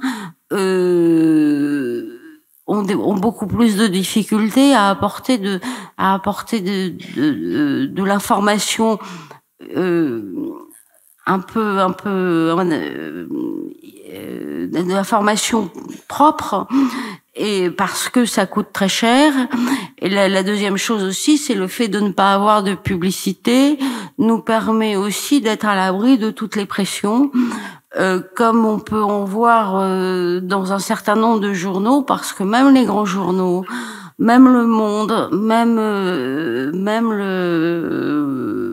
euh, 0.52 2.18
ont, 2.66 2.86
ont, 2.86 3.14
beaucoup 3.14 3.46
plus 3.46 3.76
de 3.76 3.86
difficultés 3.86 4.74
à 4.74 4.90
apporter 4.90 5.38
de 5.38 5.60
à 5.96 6.14
apporter 6.14 6.60
de 6.60 8.04
l'information 8.04 8.98
euh, 9.76 10.22
un 11.30 11.38
peu, 11.38 11.78
un 11.78 11.92
peu 11.92 12.08
euh, 12.10 13.26
de 14.66 14.92
la 14.92 15.04
formation 15.04 15.70
propre 16.08 16.66
et 17.36 17.70
parce 17.70 18.08
que 18.08 18.24
ça 18.24 18.46
coûte 18.46 18.68
très 18.72 18.88
cher. 18.88 19.32
Et 19.98 20.08
la, 20.08 20.28
la 20.28 20.42
deuxième 20.42 20.76
chose 20.76 21.04
aussi, 21.04 21.38
c'est 21.38 21.54
le 21.54 21.68
fait 21.68 21.88
de 21.88 22.00
ne 22.00 22.10
pas 22.10 22.34
avoir 22.34 22.62
de 22.64 22.74
publicité 22.74 23.78
nous 24.18 24.40
permet 24.40 24.96
aussi 24.96 25.40
d'être 25.40 25.64
à 25.64 25.76
l'abri 25.76 26.18
de 26.18 26.30
toutes 26.30 26.56
les 26.56 26.66
pressions, 26.66 27.30
euh, 27.98 28.20
comme 28.34 28.64
on 28.64 28.78
peut 28.80 29.02
en 29.02 29.24
voir 29.24 29.76
euh, 29.76 30.40
dans 30.40 30.72
un 30.72 30.80
certain 30.80 31.14
nombre 31.14 31.40
de 31.40 31.52
journaux, 31.52 32.02
parce 32.02 32.32
que 32.32 32.42
même 32.42 32.74
les 32.74 32.84
grands 32.84 33.06
journaux, 33.06 33.64
même 34.18 34.52
Le 34.52 34.66
Monde, 34.66 35.30
même 35.32 35.76
euh, 35.78 36.70
même 36.74 37.10
le 37.12 38.69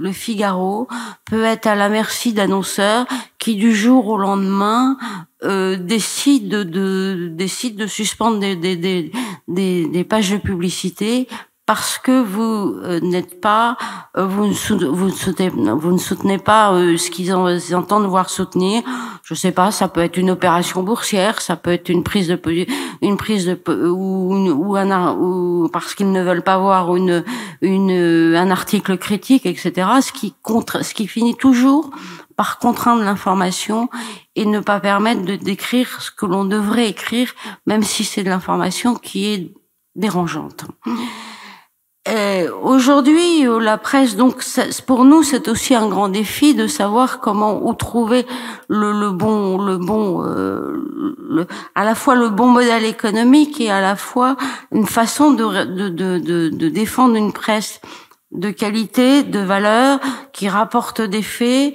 le 0.00 0.12
Figaro 0.12 0.88
peut 1.26 1.44
être 1.44 1.66
à 1.66 1.74
la 1.74 1.88
merci 1.88 2.32
d'annonceurs 2.32 3.06
qui 3.38 3.56
du 3.56 3.74
jour 3.74 4.08
au 4.08 4.16
lendemain 4.18 4.96
euh, 5.44 5.76
décident 5.76 6.64
de 6.64 7.34
de 7.34 7.86
suspendre 7.86 8.40
des, 8.40 8.56
des, 8.56 9.12
des 9.86 10.04
pages 10.04 10.30
de 10.30 10.38
publicité 10.38 11.28
parce 11.70 11.98
que 11.98 12.20
vous 12.20 12.80
euh, 12.82 12.98
n'êtes 12.98 13.40
pas, 13.40 13.76
euh, 14.16 14.26
vous, 14.26 14.44
ne 14.44 14.52
soutenez, 14.52 14.90
vous, 14.90 15.06
ne 15.06 15.12
soutenez, 15.12 15.50
vous 15.50 15.92
ne 15.92 15.98
soutenez 15.98 16.38
pas 16.38 16.72
euh, 16.72 16.96
ce 16.96 17.12
qu'ils 17.12 17.32
entendent 17.32 18.06
voir 18.06 18.28
soutenir. 18.28 18.82
Je 19.22 19.34
sais 19.34 19.52
pas, 19.52 19.70
ça 19.70 19.86
peut 19.86 20.00
être 20.00 20.16
une 20.16 20.32
opération 20.32 20.82
boursière, 20.82 21.40
ça 21.40 21.54
peut 21.54 21.70
être 21.70 21.88
une 21.88 22.02
prise 22.02 22.26
de 22.26 22.66
une 23.02 23.16
prise 23.16 23.46
de 23.46 23.88
ou, 23.88 24.34
ou 24.50 25.68
parce 25.68 25.94
qu'ils 25.94 26.10
ne 26.10 26.20
veulent 26.24 26.42
pas 26.42 26.58
voir 26.58 26.96
une 26.96 27.22
une 27.62 28.34
un 28.34 28.50
article 28.50 28.98
critique, 28.98 29.46
etc. 29.46 29.88
Ce 30.02 30.10
qui 30.10 30.34
contre, 30.42 30.84
ce 30.84 30.92
qui 30.92 31.06
finit 31.06 31.36
toujours 31.36 31.92
par 32.34 32.58
contraindre 32.58 33.04
l'information 33.04 33.88
et 34.34 34.44
ne 34.44 34.58
pas 34.58 34.80
permettre 34.80 35.22
de 35.22 35.36
décrire 35.36 36.02
ce 36.02 36.10
que 36.10 36.26
l'on 36.26 36.44
devrait 36.44 36.88
écrire, 36.88 37.32
même 37.64 37.84
si 37.84 38.02
c'est 38.02 38.24
de 38.24 38.28
l'information 38.28 38.96
qui 38.96 39.26
est 39.26 39.54
dérangeante. 39.94 40.64
Euh, 42.08 42.50
aujourd'hui, 42.62 43.46
euh, 43.46 43.60
la 43.60 43.76
presse, 43.76 44.16
donc 44.16 44.42
pour 44.86 45.04
nous, 45.04 45.22
c'est 45.22 45.48
aussi 45.48 45.74
un 45.74 45.86
grand 45.86 46.08
défi 46.08 46.54
de 46.54 46.66
savoir 46.66 47.20
comment 47.20 47.60
où 47.62 47.74
trouver 47.74 48.26
le, 48.68 48.98
le 48.98 49.10
bon, 49.10 49.58
le 49.58 49.76
bon, 49.76 50.24
euh, 50.24 50.82
le, 51.28 51.46
à 51.74 51.84
la 51.84 51.94
fois 51.94 52.14
le 52.14 52.30
bon 52.30 52.46
modèle 52.46 52.86
économique 52.86 53.60
et 53.60 53.70
à 53.70 53.82
la 53.82 53.96
fois 53.96 54.36
une 54.72 54.86
façon 54.86 55.32
de, 55.32 55.64
de, 55.64 55.88
de, 55.90 56.48
de, 56.48 56.68
défendre 56.70 57.16
une 57.16 57.34
presse 57.34 57.82
de 58.32 58.50
qualité, 58.50 59.22
de 59.22 59.40
valeur, 59.40 60.00
qui 60.32 60.48
rapporte 60.48 61.02
des 61.02 61.22
faits. 61.22 61.74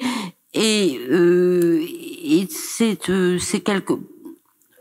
Et, 0.56 1.00
euh, 1.12 1.86
et 2.24 2.48
c'est 2.50 2.98
c'est 3.40 3.60
quelque 3.60 3.94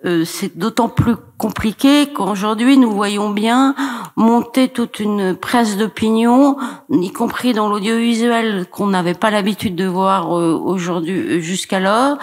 euh, 0.05 0.25
c'est 0.25 0.57
d'autant 0.57 0.89
plus 0.89 1.17
compliqué 1.39 2.13
qu'aujourd'hui 2.13 2.77
nous 2.77 2.91
voyons 2.91 3.31
bien 3.31 3.75
monter 4.17 4.69
toute 4.69 5.01
une 5.01 5.35
presse 5.35 5.77
d'opinion, 5.77 6.57
y 6.91 7.11
compris 7.11 7.53
dans 7.53 7.69
l'audiovisuel 7.69 8.67
qu'on 8.71 8.89
n'avait 8.89 9.15
pas 9.15 9.31
l'habitude 9.31 9.77
de 9.77 9.87
voir 9.87 10.37
euh, 10.37 10.53
aujourd'hui 10.53 11.13
euh, 11.13 11.41
jusqu'alors, 11.41 12.19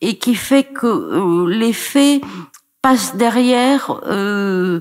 et 0.00 0.18
qui 0.18 0.34
fait 0.34 0.64
que 0.64 1.46
les 1.48 1.72
faits 1.72 2.22
passent 2.82 3.16
derrière 3.16 4.00
euh, 4.06 4.80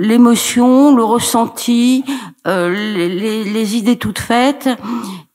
l'émotion, 0.00 0.90
le, 0.90 0.96
le, 0.98 1.04
ressenti, 1.04 2.04
les, 2.46 3.08
les, 3.08 3.44
les, 3.44 3.76
idées 3.76 3.96
toutes 3.96 4.18
faites, 4.18 4.68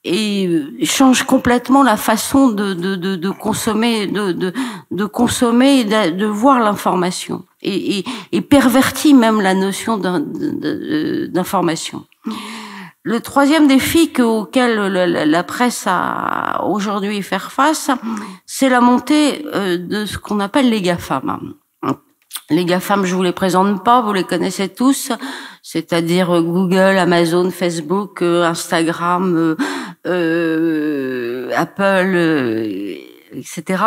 et 0.08 0.48
euh, 0.48 0.74
change 0.84 1.24
complètement 1.24 1.84
la 1.84 1.98
façon 1.98 2.50
de, 2.50 2.74
de, 2.74 2.96
de, 2.96 3.16
de 3.16 3.30
consommer, 3.30 4.08
de, 4.08 4.32
de, 4.32 4.54
de, 4.92 5.06
consommer 5.06 5.82
et 5.82 5.84
de, 5.84 6.26
voir 6.26 6.60
l'information 6.60 7.44
et, 7.62 8.00
et, 8.00 8.06
et, 8.32 8.42
pervertit 8.42 9.14
même 9.14 9.42
la 9.42 9.54
notion 9.54 9.98
d'information. 9.98 12.06
Le 13.04 13.20
troisième 13.20 13.68
défi 13.68 14.12
auquel 14.20 14.78
la, 14.78 15.44
presse 15.44 15.84
a 15.88 16.64
aujourd'hui 16.66 17.22
faire 17.22 17.52
face, 17.52 17.92
c'est 18.46 18.70
la 18.70 18.82
montée 18.82 19.46
euh, 19.54 19.78
de 19.78 20.06
ce 20.06 20.18
qu'on 20.18 20.40
appelle 20.40 20.70
les 20.70 20.82
GAFAM. 20.82 21.54
Les 22.50 22.64
GAFAM, 22.64 23.04
je 23.04 23.14
vous 23.14 23.24
les 23.24 23.34
présente 23.34 23.84
pas, 23.84 24.02
vous 24.02 24.14
les 24.14 24.24
connaissez 24.24 24.70
tous, 24.70 25.12
c'est-à-dire 25.70 26.42
Google, 26.44 26.98
Amazon, 26.98 27.52
Facebook, 27.52 28.22
euh, 28.22 28.46
Instagram, 28.46 29.58
euh, 30.06 31.52
Apple 31.54 32.16
etc. 33.34 33.84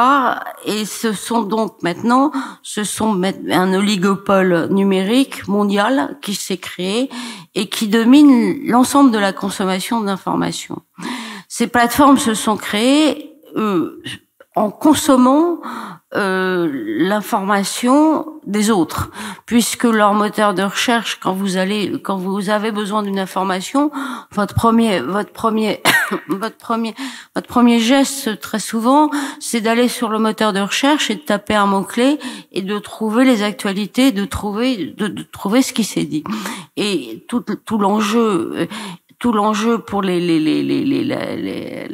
Et 0.66 0.84
ce 0.84 1.14
sont 1.14 1.40
donc 1.40 1.82
maintenant, 1.82 2.32
ce 2.62 2.84
sont 2.84 3.18
un 3.50 3.72
oligopole 3.72 4.68
numérique 4.70 5.48
mondial 5.48 6.18
qui 6.20 6.34
s'est 6.34 6.58
créé 6.58 7.08
et 7.54 7.70
qui 7.70 7.88
domine 7.88 8.60
l'ensemble 8.66 9.10
de 9.10 9.18
la 9.18 9.32
consommation 9.32 10.02
d'informations. 10.02 10.82
Ces 11.48 11.66
plateformes 11.66 12.18
se 12.18 12.34
sont 12.34 12.58
créées 12.58 13.32
euh, 13.56 14.02
en 14.60 14.70
consommant 14.70 15.58
euh, 16.16 16.68
l'information 16.98 18.26
des 18.44 18.70
autres, 18.70 19.10
puisque 19.46 19.84
leur 19.84 20.12
moteur 20.12 20.54
de 20.54 20.62
recherche, 20.62 21.18
quand 21.20 21.32
vous 21.32 21.56
allez, 21.56 21.92
quand 22.02 22.16
vous 22.16 22.50
avez 22.50 22.72
besoin 22.72 23.02
d'une 23.02 23.18
information, 23.18 23.90
votre 24.32 24.54
premier, 24.54 25.00
votre 25.00 25.32
premier, 25.32 25.80
votre 26.28 26.56
premier, 26.56 26.94
votre 27.34 27.46
premier 27.46 27.78
geste 27.78 28.38
très 28.40 28.58
souvent, 28.58 29.08
c'est 29.38 29.60
d'aller 29.60 29.88
sur 29.88 30.08
le 30.08 30.18
moteur 30.18 30.52
de 30.52 30.60
recherche 30.60 31.10
et 31.10 31.14
de 31.14 31.20
taper 31.20 31.54
un 31.54 31.66
mot 31.66 31.84
clé 31.84 32.18
et 32.52 32.62
de 32.62 32.78
trouver 32.78 33.24
les 33.24 33.42
actualités, 33.42 34.10
de 34.12 34.24
trouver, 34.24 34.92
de, 34.96 35.06
de 35.06 35.22
trouver 35.22 35.62
ce 35.62 35.72
qui 35.72 35.84
s'est 35.84 36.04
dit. 36.04 36.24
Et 36.76 37.24
tout, 37.28 37.40
tout 37.40 37.78
l'enjeu, 37.78 38.68
tout 39.20 39.32
l'enjeu 39.32 39.78
pour 39.78 40.02
les, 40.02 40.18
les, 40.18 40.40
les, 40.40 40.62
les, 40.62 40.84
les 40.84 41.88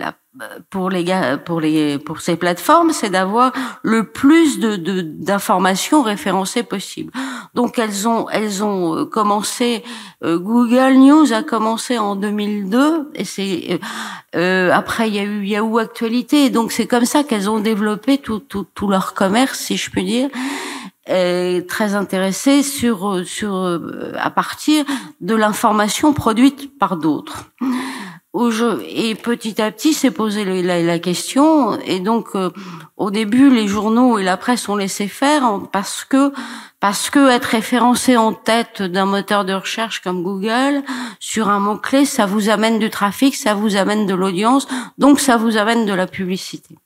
pour 0.70 0.90
les 0.90 1.04
pour 1.44 1.60
les 1.60 1.98
pour 1.98 2.20
ces 2.20 2.36
plateformes, 2.36 2.92
c'est 2.92 3.10
d'avoir 3.10 3.52
le 3.82 4.04
plus 4.04 4.58
de 4.58 4.76
d'informations 5.02 6.02
référencées 6.02 6.62
possible. 6.62 7.12
Donc 7.54 7.78
elles 7.78 8.06
ont 8.06 8.28
elles 8.30 8.62
ont 8.62 8.96
euh, 8.96 9.04
commencé 9.06 9.82
euh, 10.24 10.38
Google 10.38 10.94
News 10.94 11.32
a 11.32 11.42
commencé 11.42 11.98
en 11.98 12.16
2002 12.16 13.10
et 13.14 13.24
c'est 13.24 13.80
euh, 14.34 14.70
après 14.72 15.08
il 15.08 15.14
y 15.14 15.18
a 15.18 15.24
eu 15.24 15.44
Yahoo 15.44 15.78
Actualité 15.78 16.50
donc 16.50 16.72
c'est 16.72 16.86
comme 16.86 17.06
ça 17.06 17.24
qu'elles 17.24 17.48
ont 17.48 17.60
développé 17.60 18.18
tout, 18.18 18.40
tout 18.40 18.66
tout 18.74 18.88
leur 18.88 19.14
commerce 19.14 19.58
si 19.58 19.76
je 19.76 19.90
puis 19.90 20.04
dire 20.04 20.28
est 21.06 21.68
très 21.68 21.94
intéressées 21.94 22.62
sur 22.62 23.22
sur 23.24 23.80
à 24.18 24.30
partir 24.30 24.84
de 25.20 25.34
l'information 25.34 26.12
produite 26.12 26.78
par 26.78 26.96
d'autres. 26.96 27.46
Et 28.88 29.14
petit 29.14 29.62
à 29.62 29.70
petit 29.70 29.94
s'est 29.94 30.10
posé 30.10 30.44
la, 30.44 30.98
question 30.98 31.78
et 31.80 32.00
donc 32.00 32.28
euh, 32.34 32.50
au 32.98 33.10
début 33.10 33.48
les 33.48 33.66
journaux 33.66 34.18
et 34.18 34.22
la 34.22 34.36
presse 34.36 34.68
ont 34.68 34.76
laissé 34.76 35.08
faire 35.08 35.42
parce 35.72 36.04
que 36.04 36.32
parce 36.78 37.08
que 37.08 37.30
être 37.30 37.46
référencé 37.46 38.18
en 38.18 38.34
tête 38.34 38.82
d'un 38.82 39.06
moteur 39.06 39.46
de 39.46 39.54
recherche 39.54 40.02
comme 40.02 40.22
Google 40.22 40.82
sur 41.18 41.48
un 41.48 41.60
mot 41.60 41.78
clé 41.78 42.04
ça 42.04 42.26
vous 42.26 42.50
amène 42.50 42.78
du 42.78 42.90
trafic 42.90 43.34
ça 43.34 43.54
vous 43.54 43.74
amène 43.76 44.06
de 44.06 44.14
l'audience 44.14 44.68
donc 44.98 45.18
ça 45.18 45.38
vous 45.38 45.56
amène 45.56 45.86
de 45.86 45.94
la 45.94 46.06
publicité 46.06 46.76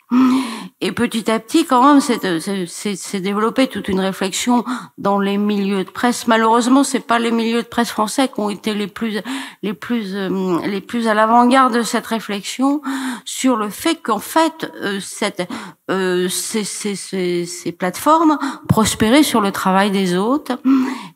et 0.83 0.93
petit 0.93 1.31
à 1.31 1.39
petit, 1.39 1.67
quand 1.67 1.83
même, 1.87 2.01
c'est 2.01 3.21
développé 3.21 3.67
toute 3.67 3.89
une 3.89 4.01
réflexion 4.01 4.65
dans 4.97 5.19
les 5.19 5.37
milieux 5.37 5.85
de 5.85 5.91
presse. 5.91 6.27
Malheureusement, 6.27 6.85
c'est 6.85 7.07
pas 7.07 7.19
les 7.19 7.31
milieux 7.31 7.63
de 7.63 7.69
presse 7.69 7.91
français 7.91 8.29
qui 8.29 8.41
ont 8.41 8.49
été 8.49 8.73
les 8.73 8.87
plus, 8.87 9.21
les 9.63 9.75
plus, 9.75 10.15
euh, 10.15 10.59
les 10.67 10.81
plus 10.81 11.07
à 11.07 11.13
l'avant-garde 11.13 11.75
de 11.75 11.83
cette 11.83 12.07
réflexion 12.07 12.81
sur 13.27 13.57
le 13.57 13.69
fait 13.69 13.97
qu'en 14.03 14.21
fait, 14.21 14.73
euh, 14.83 15.01
cette, 15.01 15.47
euh, 15.91 16.29
ces, 16.31 16.65
ces, 16.65 16.95
ces, 16.95 17.73
plateformes 17.73 18.39
prospéraient 18.69 19.23
sur 19.23 19.43
le 19.43 19.53
travail 19.53 19.91
des 19.91 20.17
autres 20.17 20.53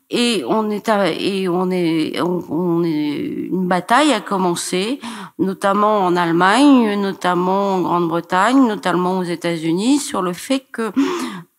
et 0.09 0.43
on 0.47 0.69
est 0.69 0.87
et 1.19 1.49
on 1.49 1.71
est 1.71 2.21
on, 2.21 2.83
est 2.83 3.49
une 3.51 3.67
bataille 3.67 4.13
a 4.13 4.21
commencé 4.21 4.99
notamment 5.39 6.05
en 6.05 6.15
Allemagne 6.15 6.99
notamment 6.99 7.75
en 7.75 7.81
Grande-Bretagne 7.81 8.67
notamment 8.67 9.17
aux 9.17 9.23
États-Unis 9.23 9.99
sur 9.99 10.21
le 10.21 10.33
fait 10.33 10.65
que 10.71 10.91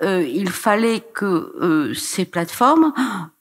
euh, 0.03 0.27
il 0.29 0.51
fallait 0.51 1.01
que 1.01 1.25
euh, 1.61 1.95
ces 1.95 2.25
plateformes 2.25 2.93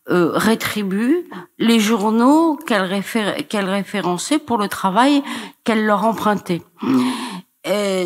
euh, 0.09 0.31
rétribuent 0.33 1.27
les 1.59 1.79
journaux 1.79 2.55
qu'elles 2.55 2.81
réfé 2.81 3.45
référençaient 3.53 4.39
pour 4.39 4.57
le 4.57 4.67
travail 4.67 5.21
qu'elles 5.63 5.85
leur 5.85 6.05
empruntaient. 6.05 6.61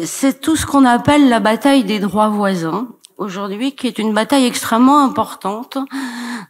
C'est 0.05 0.39
tout 0.39 0.55
ce 0.55 0.65
qu'on 0.65 0.85
appelle 0.85 1.27
la 1.27 1.41
bataille 1.41 1.83
des 1.83 1.99
droits 1.99 2.29
voisins 2.29 2.87
aujourd'hui, 3.19 3.73
qui 3.73 3.87
est 3.87 3.99
une 3.99 4.13
bataille 4.13 4.45
extrêmement 4.45 5.03
importante 5.03 5.77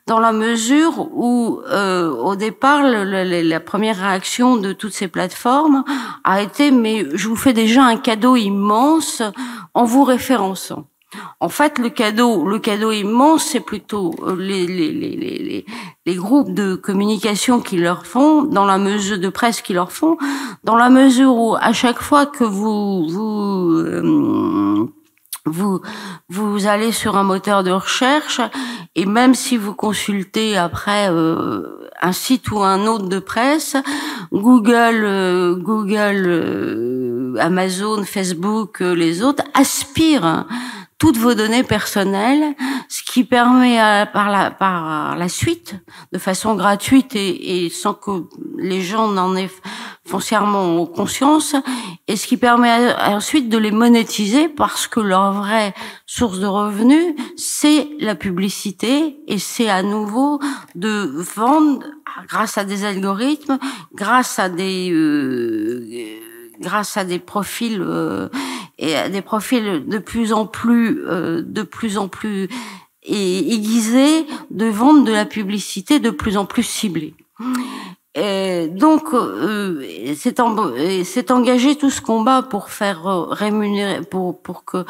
dans 0.08 0.20
la 0.20 0.32
mesure 0.32 1.10
où, 1.14 1.62
euh, 1.68 2.10
au 2.12 2.36
départ, 2.36 2.82
la 2.84 3.60
première 3.60 3.98
réaction 3.98 4.56
de 4.56 4.72
toutes 4.74 4.94
ces 4.94 5.08
plateformes 5.08 5.84
a 6.24 6.42
été 6.42 6.72
mais 6.72 7.06
je 7.14 7.28
vous 7.28 7.36
fais 7.36 7.54
déjà 7.54 7.84
un 7.84 7.98
cadeau 7.98 8.36
immense 8.36 9.22
en 9.74 9.84
vous 9.84 10.04
référençant. 10.04 10.86
En 11.40 11.50
fait, 11.50 11.80
le 11.80 11.90
cadeau, 11.90 12.48
le 12.48 12.60
cadeau 12.60 12.92
immense, 12.92 13.44
c'est 13.44 13.62
plutôt 13.62 14.14
euh, 14.22 14.36
les, 14.36 14.68
les, 14.68 14.92
les, 14.92 15.16
les, 15.16 15.66
les 16.06 16.16
groupes 16.16 16.54
de 16.54 16.76
communication 16.76 17.62
qui 17.62 17.78
leur 17.78 18.06
font, 18.06 18.44
dans 18.44 18.66
la 18.66 18.78
mesure 18.78 19.18
de 19.18 19.30
presse 19.30 19.62
qui 19.62 19.74
leur 19.74 19.92
font, 19.92 20.18
dans 20.64 20.76
la 20.76 20.90
mesure 20.90 21.36
où 21.36 21.56
à 21.60 21.74
chaque 21.74 22.00
fois 22.00 22.28
que 22.28 22.44
vous 22.44 23.08
vous 23.08 23.72
euh, 23.80 24.88
vous 25.50 25.82
vous 26.30 26.68
allez 26.68 26.92
sur 26.92 27.18
un 27.18 27.24
moteur 27.24 27.64
de 27.64 27.72
recherche 27.72 28.42
et 28.96 29.06
même 29.06 29.36
si 29.36 29.58
vous 29.58 29.74
consultez 29.74 30.58
après 30.58 31.10
euh, 31.10 31.88
un 32.02 32.12
site 32.12 32.52
ou 32.52 32.60
un 32.60 32.86
autre 32.86 33.08
de 33.08 33.20
presse, 33.20 33.76
Google, 34.32 35.04
euh, 35.04 35.56
Google, 35.56 36.26
euh, 36.28 37.36
Amazon, 37.40 38.04
Facebook, 38.04 38.80
les 38.80 39.24
autres 39.24 39.44
aspirent 39.54 40.46
toutes 41.00 41.18
vos 41.18 41.34
données 41.34 41.64
personnelles, 41.64 42.56
ce 42.90 43.02
qui 43.04 43.24
permet 43.24 43.80
à, 43.80 44.06
par, 44.06 44.30
la, 44.30 44.52
par 44.52 45.16
la 45.16 45.30
suite, 45.30 45.76
de 46.12 46.20
façon 46.20 46.56
gratuite 46.56 47.16
et, 47.16 47.66
et 47.66 47.70
sans 47.70 47.94
que 47.94 48.26
les 48.58 48.82
gens 48.82 49.08
n'en 49.08 49.36
aient 49.36 49.50
foncièrement 50.06 50.86
conscience, 50.86 51.56
et 52.08 52.18
ce 52.18 52.28
qui 52.28 52.36
permet 52.36 52.94
ensuite 53.02 53.48
de 53.48 53.58
les 53.58 53.72
monétiser 53.72 54.50
parce 54.50 54.88
que 54.88 55.00
leur 55.00 55.32
vraie 55.34 55.74
source 56.06 56.40
de 56.40 56.48
revenus, 56.48 57.16
c'est 57.38 57.88
la 58.00 58.16
publicité, 58.16 59.20
et 59.28 59.40
c'est 59.40 59.70
à 59.70 59.84
nouveau 59.84 60.40
de 60.76 61.12
vendre 61.36 61.86
grâce 62.28 62.58
à 62.58 62.66
des 62.66 62.84
algorithmes, 62.84 63.58
grâce 63.94 64.38
à 64.38 64.50
des... 64.50 64.92
Euh, 64.92 66.29
grâce 66.60 66.98
à 66.98 67.04
des 67.04 67.20
profils 67.20 67.82
euh, 67.82 68.30
et 68.78 68.96
à 68.96 69.10
des 69.10 69.22
profils 69.22 69.86
de 69.86 69.98
plus 69.98 70.34
en 70.34 70.46
plus 70.46 71.04
euh, 71.08 71.42
de 71.46 71.64
plus 71.64 71.98
en 71.98 72.08
plus 72.08 72.50
aiguisés 73.04 74.26
de 74.52 74.66
vendre 74.66 75.04
de 75.04 75.12
la 75.12 75.26
publicité 75.26 76.00
de 76.00 76.10
plus 76.10 76.38
en 76.38 76.46
plus 76.46 76.64
ciblée. 76.64 77.16
Donc, 78.16 79.14
euh, 79.14 79.82
c'est 80.16 81.32
engagé 81.32 81.76
tout 81.76 81.90
ce 81.90 82.02
combat 82.02 82.42
pour 82.42 82.70
faire 82.70 83.06
rémunérer, 83.30 84.02
pour 84.02 84.42
pour 84.42 84.66
que 84.66 84.86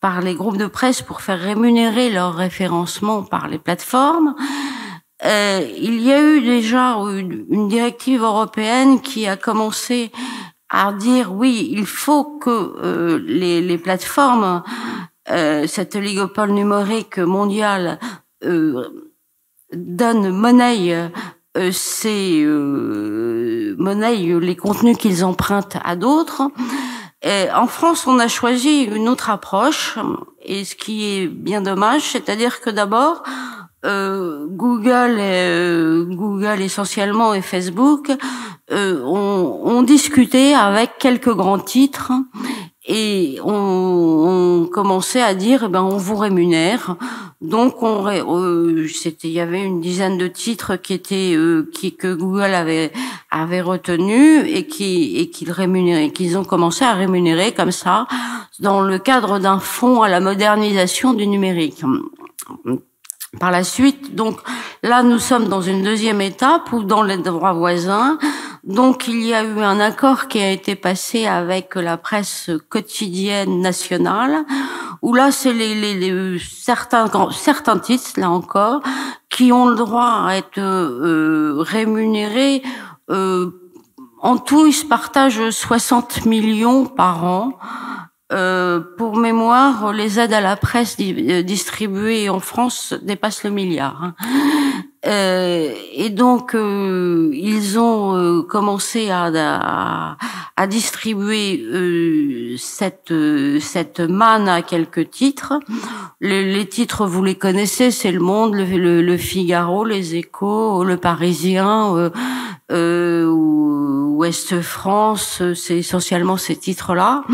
par 0.00 0.20
les 0.20 0.34
groupes 0.34 0.58
de 0.58 0.66
presse 0.66 1.00
pour 1.00 1.22
faire 1.22 1.40
rémunérer 1.40 2.10
leur 2.10 2.34
référencement 2.34 3.22
par 3.22 3.48
les 3.48 3.58
plateformes. 3.58 4.34
Euh, 5.24 5.66
il 5.78 6.00
y 6.00 6.12
a 6.12 6.22
eu 6.22 6.42
déjà 6.42 6.96
une, 6.96 7.68
directive 7.68 8.22
européenne 8.22 9.00
qui 9.00 9.26
a 9.26 9.36
commencé 9.36 10.12
à 10.68 10.92
dire 10.92 11.32
oui, 11.32 11.68
il 11.72 11.86
faut 11.86 12.24
que 12.38 12.50
euh, 12.50 13.18
les, 13.24 13.60
les, 13.60 13.78
plateformes, 13.78 14.62
euh, 15.30 15.66
cet 15.66 15.96
oligopole 15.96 16.50
numérique 16.50 17.18
mondial 17.18 17.98
euh, 18.44 18.88
donne 19.72 20.30
monnaie 20.30 21.10
euh, 21.56 21.72
ces 21.72 22.44
euh, 22.44 23.74
monnaie 23.78 24.16
les 24.16 24.56
contenus 24.56 24.98
qu'ils 24.98 25.24
empruntent 25.24 25.78
à 25.82 25.96
d'autres. 25.96 26.42
en 27.24 27.66
France, 27.66 28.06
on 28.06 28.18
a 28.18 28.28
choisi 28.28 28.82
une 28.82 29.08
autre 29.08 29.30
approche, 29.30 29.98
et 30.42 30.64
ce 30.64 30.76
qui 30.76 31.04
est 31.04 31.26
bien 31.26 31.62
dommage, 31.62 32.02
c'est-à-dire 32.02 32.60
que 32.60 32.70
d'abord, 32.70 33.22
euh, 33.84 34.46
Google, 34.48 35.16
euh, 35.18 36.04
Google 36.04 36.60
essentiellement 36.60 37.34
et 37.34 37.42
Facebook 37.42 38.10
euh, 38.72 39.02
ont, 39.02 39.60
ont, 39.64 39.82
discuté 39.82 40.54
avec 40.54 40.92
quelques 40.98 41.34
grands 41.34 41.58
titres 41.58 42.12
et 42.86 43.38
on, 43.44 43.52
on 43.52 44.66
commençait 44.66 45.22
à 45.22 45.34
dire 45.34 45.64
eh 45.66 45.68
ben 45.68 45.82
on 45.82 45.96
vous 45.96 46.16
rémunère. 46.16 46.96
Donc 47.40 47.82
on 47.82 48.06
euh, 48.06 48.88
c'était 48.88 49.28
il 49.28 49.34
y 49.34 49.40
avait 49.40 49.62
une 49.62 49.80
dizaine 49.80 50.16
de 50.16 50.28
titres 50.28 50.76
qui 50.76 50.94
étaient 50.94 51.34
euh, 51.34 51.70
qui 51.74 51.94
que 51.94 52.14
Google 52.14 52.54
avait 52.54 52.90
avait 53.30 53.60
retenu 53.60 54.46
et 54.46 54.66
qui 54.66 55.18
et 55.18 55.28
qu'ils 55.28 55.50
rémunéraient 55.50 56.10
qu'ils 56.10 56.38
ont 56.38 56.44
commencé 56.44 56.84
à 56.84 56.94
rémunérer 56.94 57.52
comme 57.52 57.72
ça 57.72 58.06
dans 58.60 58.80
le 58.80 58.98
cadre 58.98 59.38
d'un 59.38 59.58
fonds 59.58 60.02
à 60.02 60.08
la 60.08 60.20
modernisation 60.20 61.12
du 61.12 61.26
numérique 61.26 61.82
par 63.38 63.50
la 63.50 63.64
suite. 63.64 64.14
Donc 64.14 64.38
là, 64.82 65.02
nous 65.02 65.18
sommes 65.18 65.48
dans 65.48 65.62
une 65.62 65.82
deuxième 65.82 66.20
étape 66.20 66.72
où 66.72 66.82
dans 66.82 67.02
les 67.02 67.18
droits 67.18 67.52
voisins, 67.52 68.18
Donc 68.64 69.08
il 69.08 69.22
y 69.22 69.34
a 69.34 69.44
eu 69.44 69.60
un 69.60 69.78
accord 69.78 70.26
qui 70.26 70.40
a 70.40 70.50
été 70.50 70.74
passé 70.74 71.26
avec 71.26 71.74
la 71.74 71.98
presse 71.98 72.50
quotidienne 72.70 73.60
nationale, 73.60 74.46
où 75.02 75.12
là 75.12 75.30
c'est 75.30 75.52
les, 75.52 75.74
les, 75.74 76.38
certains 76.38 77.10
certains 77.30 77.78
titres 77.78 78.18
là 78.18 78.30
encore 78.30 78.80
qui 79.28 79.52
ont 79.52 79.66
le 79.66 79.74
droit 79.74 80.24
à 80.26 80.36
être 80.36 80.58
euh, 80.58 81.56
rémunérés. 81.58 82.62
Euh, 83.10 83.50
en 84.22 84.38
tout, 84.38 84.66
ils 84.66 84.72
se 84.72 84.86
partagent 84.86 85.50
60 85.50 86.24
millions 86.24 86.86
par 86.86 87.24
an. 87.24 87.58
Euh, 88.34 88.80
pour 88.98 89.16
mémoire, 89.16 89.92
les 89.92 90.18
aides 90.18 90.32
à 90.32 90.40
la 90.40 90.56
presse 90.56 90.96
euh, 91.00 91.42
distribuées 91.42 92.28
en 92.28 92.40
France 92.40 92.92
dépassent 93.02 93.44
le 93.44 93.50
milliard. 93.50 94.02
Hein. 94.02 94.14
Euh, 95.06 95.72
et 95.92 96.10
donc, 96.10 96.54
euh, 96.54 97.30
ils 97.34 97.78
ont 97.78 98.16
euh, 98.16 98.42
commencé 98.42 99.10
à, 99.10 99.30
à, 99.34 100.16
à 100.56 100.66
distribuer 100.66 102.56
cette 102.58 103.12
cette 103.60 104.00
manne 104.00 104.48
à 104.48 104.62
quelques 104.62 105.10
titres. 105.10 105.54
Les, 106.20 106.66
titres, 106.66 107.06
vous 107.06 107.22
les 107.22 107.34
connaissez, 107.34 107.90
c'est 107.90 108.12
Le 108.12 108.20
Monde, 108.20 108.54
le, 108.54 109.02
le, 109.02 109.16
Figaro, 109.16 109.84
Les 109.84 110.14
Échos, 110.14 110.84
Le 110.84 110.96
Parisien, 110.96 112.10
Ouest 112.70 114.60
France. 114.62 115.42
C'est 115.54 115.78
essentiellement 115.78 116.38
ces 116.38 116.56
titres-là. 116.56 117.24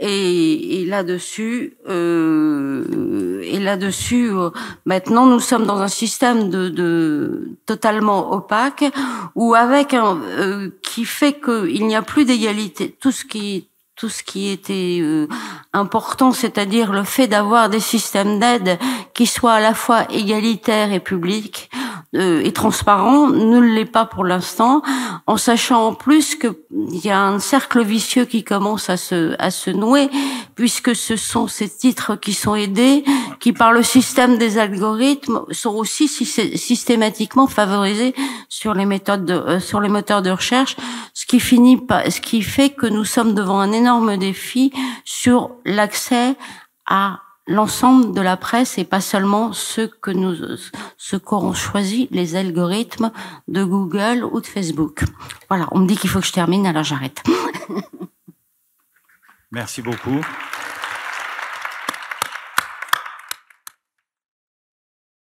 Et, 0.00 0.84
là-dessus, 0.86 1.76
euh, 1.88 3.40
et 3.42 3.60
là-dessus, 3.60 4.30
euh, 4.32 4.50
maintenant 4.86 5.24
nous 5.26 5.38
sommes 5.38 5.66
dans 5.66 5.80
un 5.80 5.88
système 5.88 6.50
de, 6.50 6.68
de 6.68 7.50
totalement 7.64 8.32
opaque, 8.32 8.84
où 9.36 9.54
avec 9.54 9.94
un 9.94 10.18
euh, 10.20 10.70
qui 10.82 11.04
fait 11.04 11.40
qu'il 11.40 11.86
n'y 11.86 11.94
a 11.94 12.02
plus 12.02 12.24
d'égalité. 12.24 12.96
Tout 13.00 13.12
ce 13.12 13.24
qui 13.24 13.68
tout 13.96 14.08
ce 14.08 14.22
qui 14.24 14.48
était 14.48 14.98
euh, 15.00 15.28
important, 15.72 16.32
c'est-à-dire 16.32 16.92
le 16.92 17.04
fait 17.04 17.28
d'avoir 17.28 17.68
des 17.68 17.80
systèmes 17.80 18.40
d'aide 18.40 18.78
qui 19.14 19.26
soient 19.26 19.54
à 19.54 19.60
la 19.60 19.74
fois 19.74 20.10
égalitaires 20.10 20.92
et 20.92 21.00
publics, 21.00 21.70
euh, 22.14 22.42
et 22.44 22.52
transparent 22.52 23.28
ne 23.28 23.58
l'est 23.58 23.84
pas 23.84 24.04
pour 24.04 24.24
l'instant, 24.24 24.82
en 25.26 25.36
sachant 25.36 25.88
en 25.88 25.94
plus 25.94 26.36
qu'il 26.36 26.54
y 27.04 27.10
a 27.10 27.20
un 27.20 27.38
cercle 27.38 27.82
vicieux 27.82 28.24
qui 28.24 28.44
commence 28.44 28.88
à 28.88 28.96
se, 28.96 29.34
à 29.40 29.50
se 29.50 29.70
nouer, 29.70 30.08
puisque 30.54 30.94
ce 30.94 31.16
sont 31.16 31.48
ces 31.48 31.68
titres 31.68 32.14
qui 32.16 32.32
sont 32.32 32.54
aidés, 32.54 33.04
qui 33.40 33.52
par 33.52 33.72
le 33.72 33.82
système 33.82 34.38
des 34.38 34.58
algorithmes 34.58 35.40
sont 35.50 35.74
aussi 35.74 36.06
systématiquement 36.06 37.46
favorisés 37.46 38.14
sur 38.48 38.74
les 38.74 38.86
méthodes 38.86 39.24
de, 39.24 39.34
euh, 39.34 39.60
sur 39.60 39.80
les 39.80 39.88
moteurs 39.88 40.22
de 40.22 40.30
recherche, 40.30 40.76
ce 41.14 41.26
qui 41.26 41.40
finit 41.40 41.76
pas, 41.78 42.10
ce 42.10 42.20
qui 42.20 42.42
fait 42.42 42.70
que 42.70 42.86
nous 42.86 43.04
sommes 43.04 43.34
devant 43.34 43.58
un 43.58 43.72
énorme 43.72 44.16
défi 44.16 44.72
sur 45.04 45.50
l'accès 45.64 46.36
à 46.86 47.18
l'ensemble 47.46 48.14
de 48.14 48.20
la 48.20 48.36
presse 48.36 48.78
et 48.78 48.84
pas 48.84 49.00
seulement 49.00 49.52
ceux 49.52 49.88
que 49.88 50.10
nous, 50.10 50.34
ce 50.96 51.16
qu'ont 51.16 51.52
choisi 51.52 52.08
les 52.10 52.36
algorithmes 52.36 53.12
de 53.48 53.64
Google 53.64 54.24
ou 54.24 54.40
de 54.40 54.46
Facebook. 54.46 55.04
Voilà, 55.48 55.68
on 55.72 55.80
me 55.80 55.86
dit 55.86 55.96
qu'il 55.96 56.10
faut 56.10 56.20
que 56.20 56.26
je 56.26 56.32
termine, 56.32 56.66
alors 56.66 56.84
j'arrête. 56.84 57.22
Merci 59.52 59.82
beaucoup. 59.82 60.20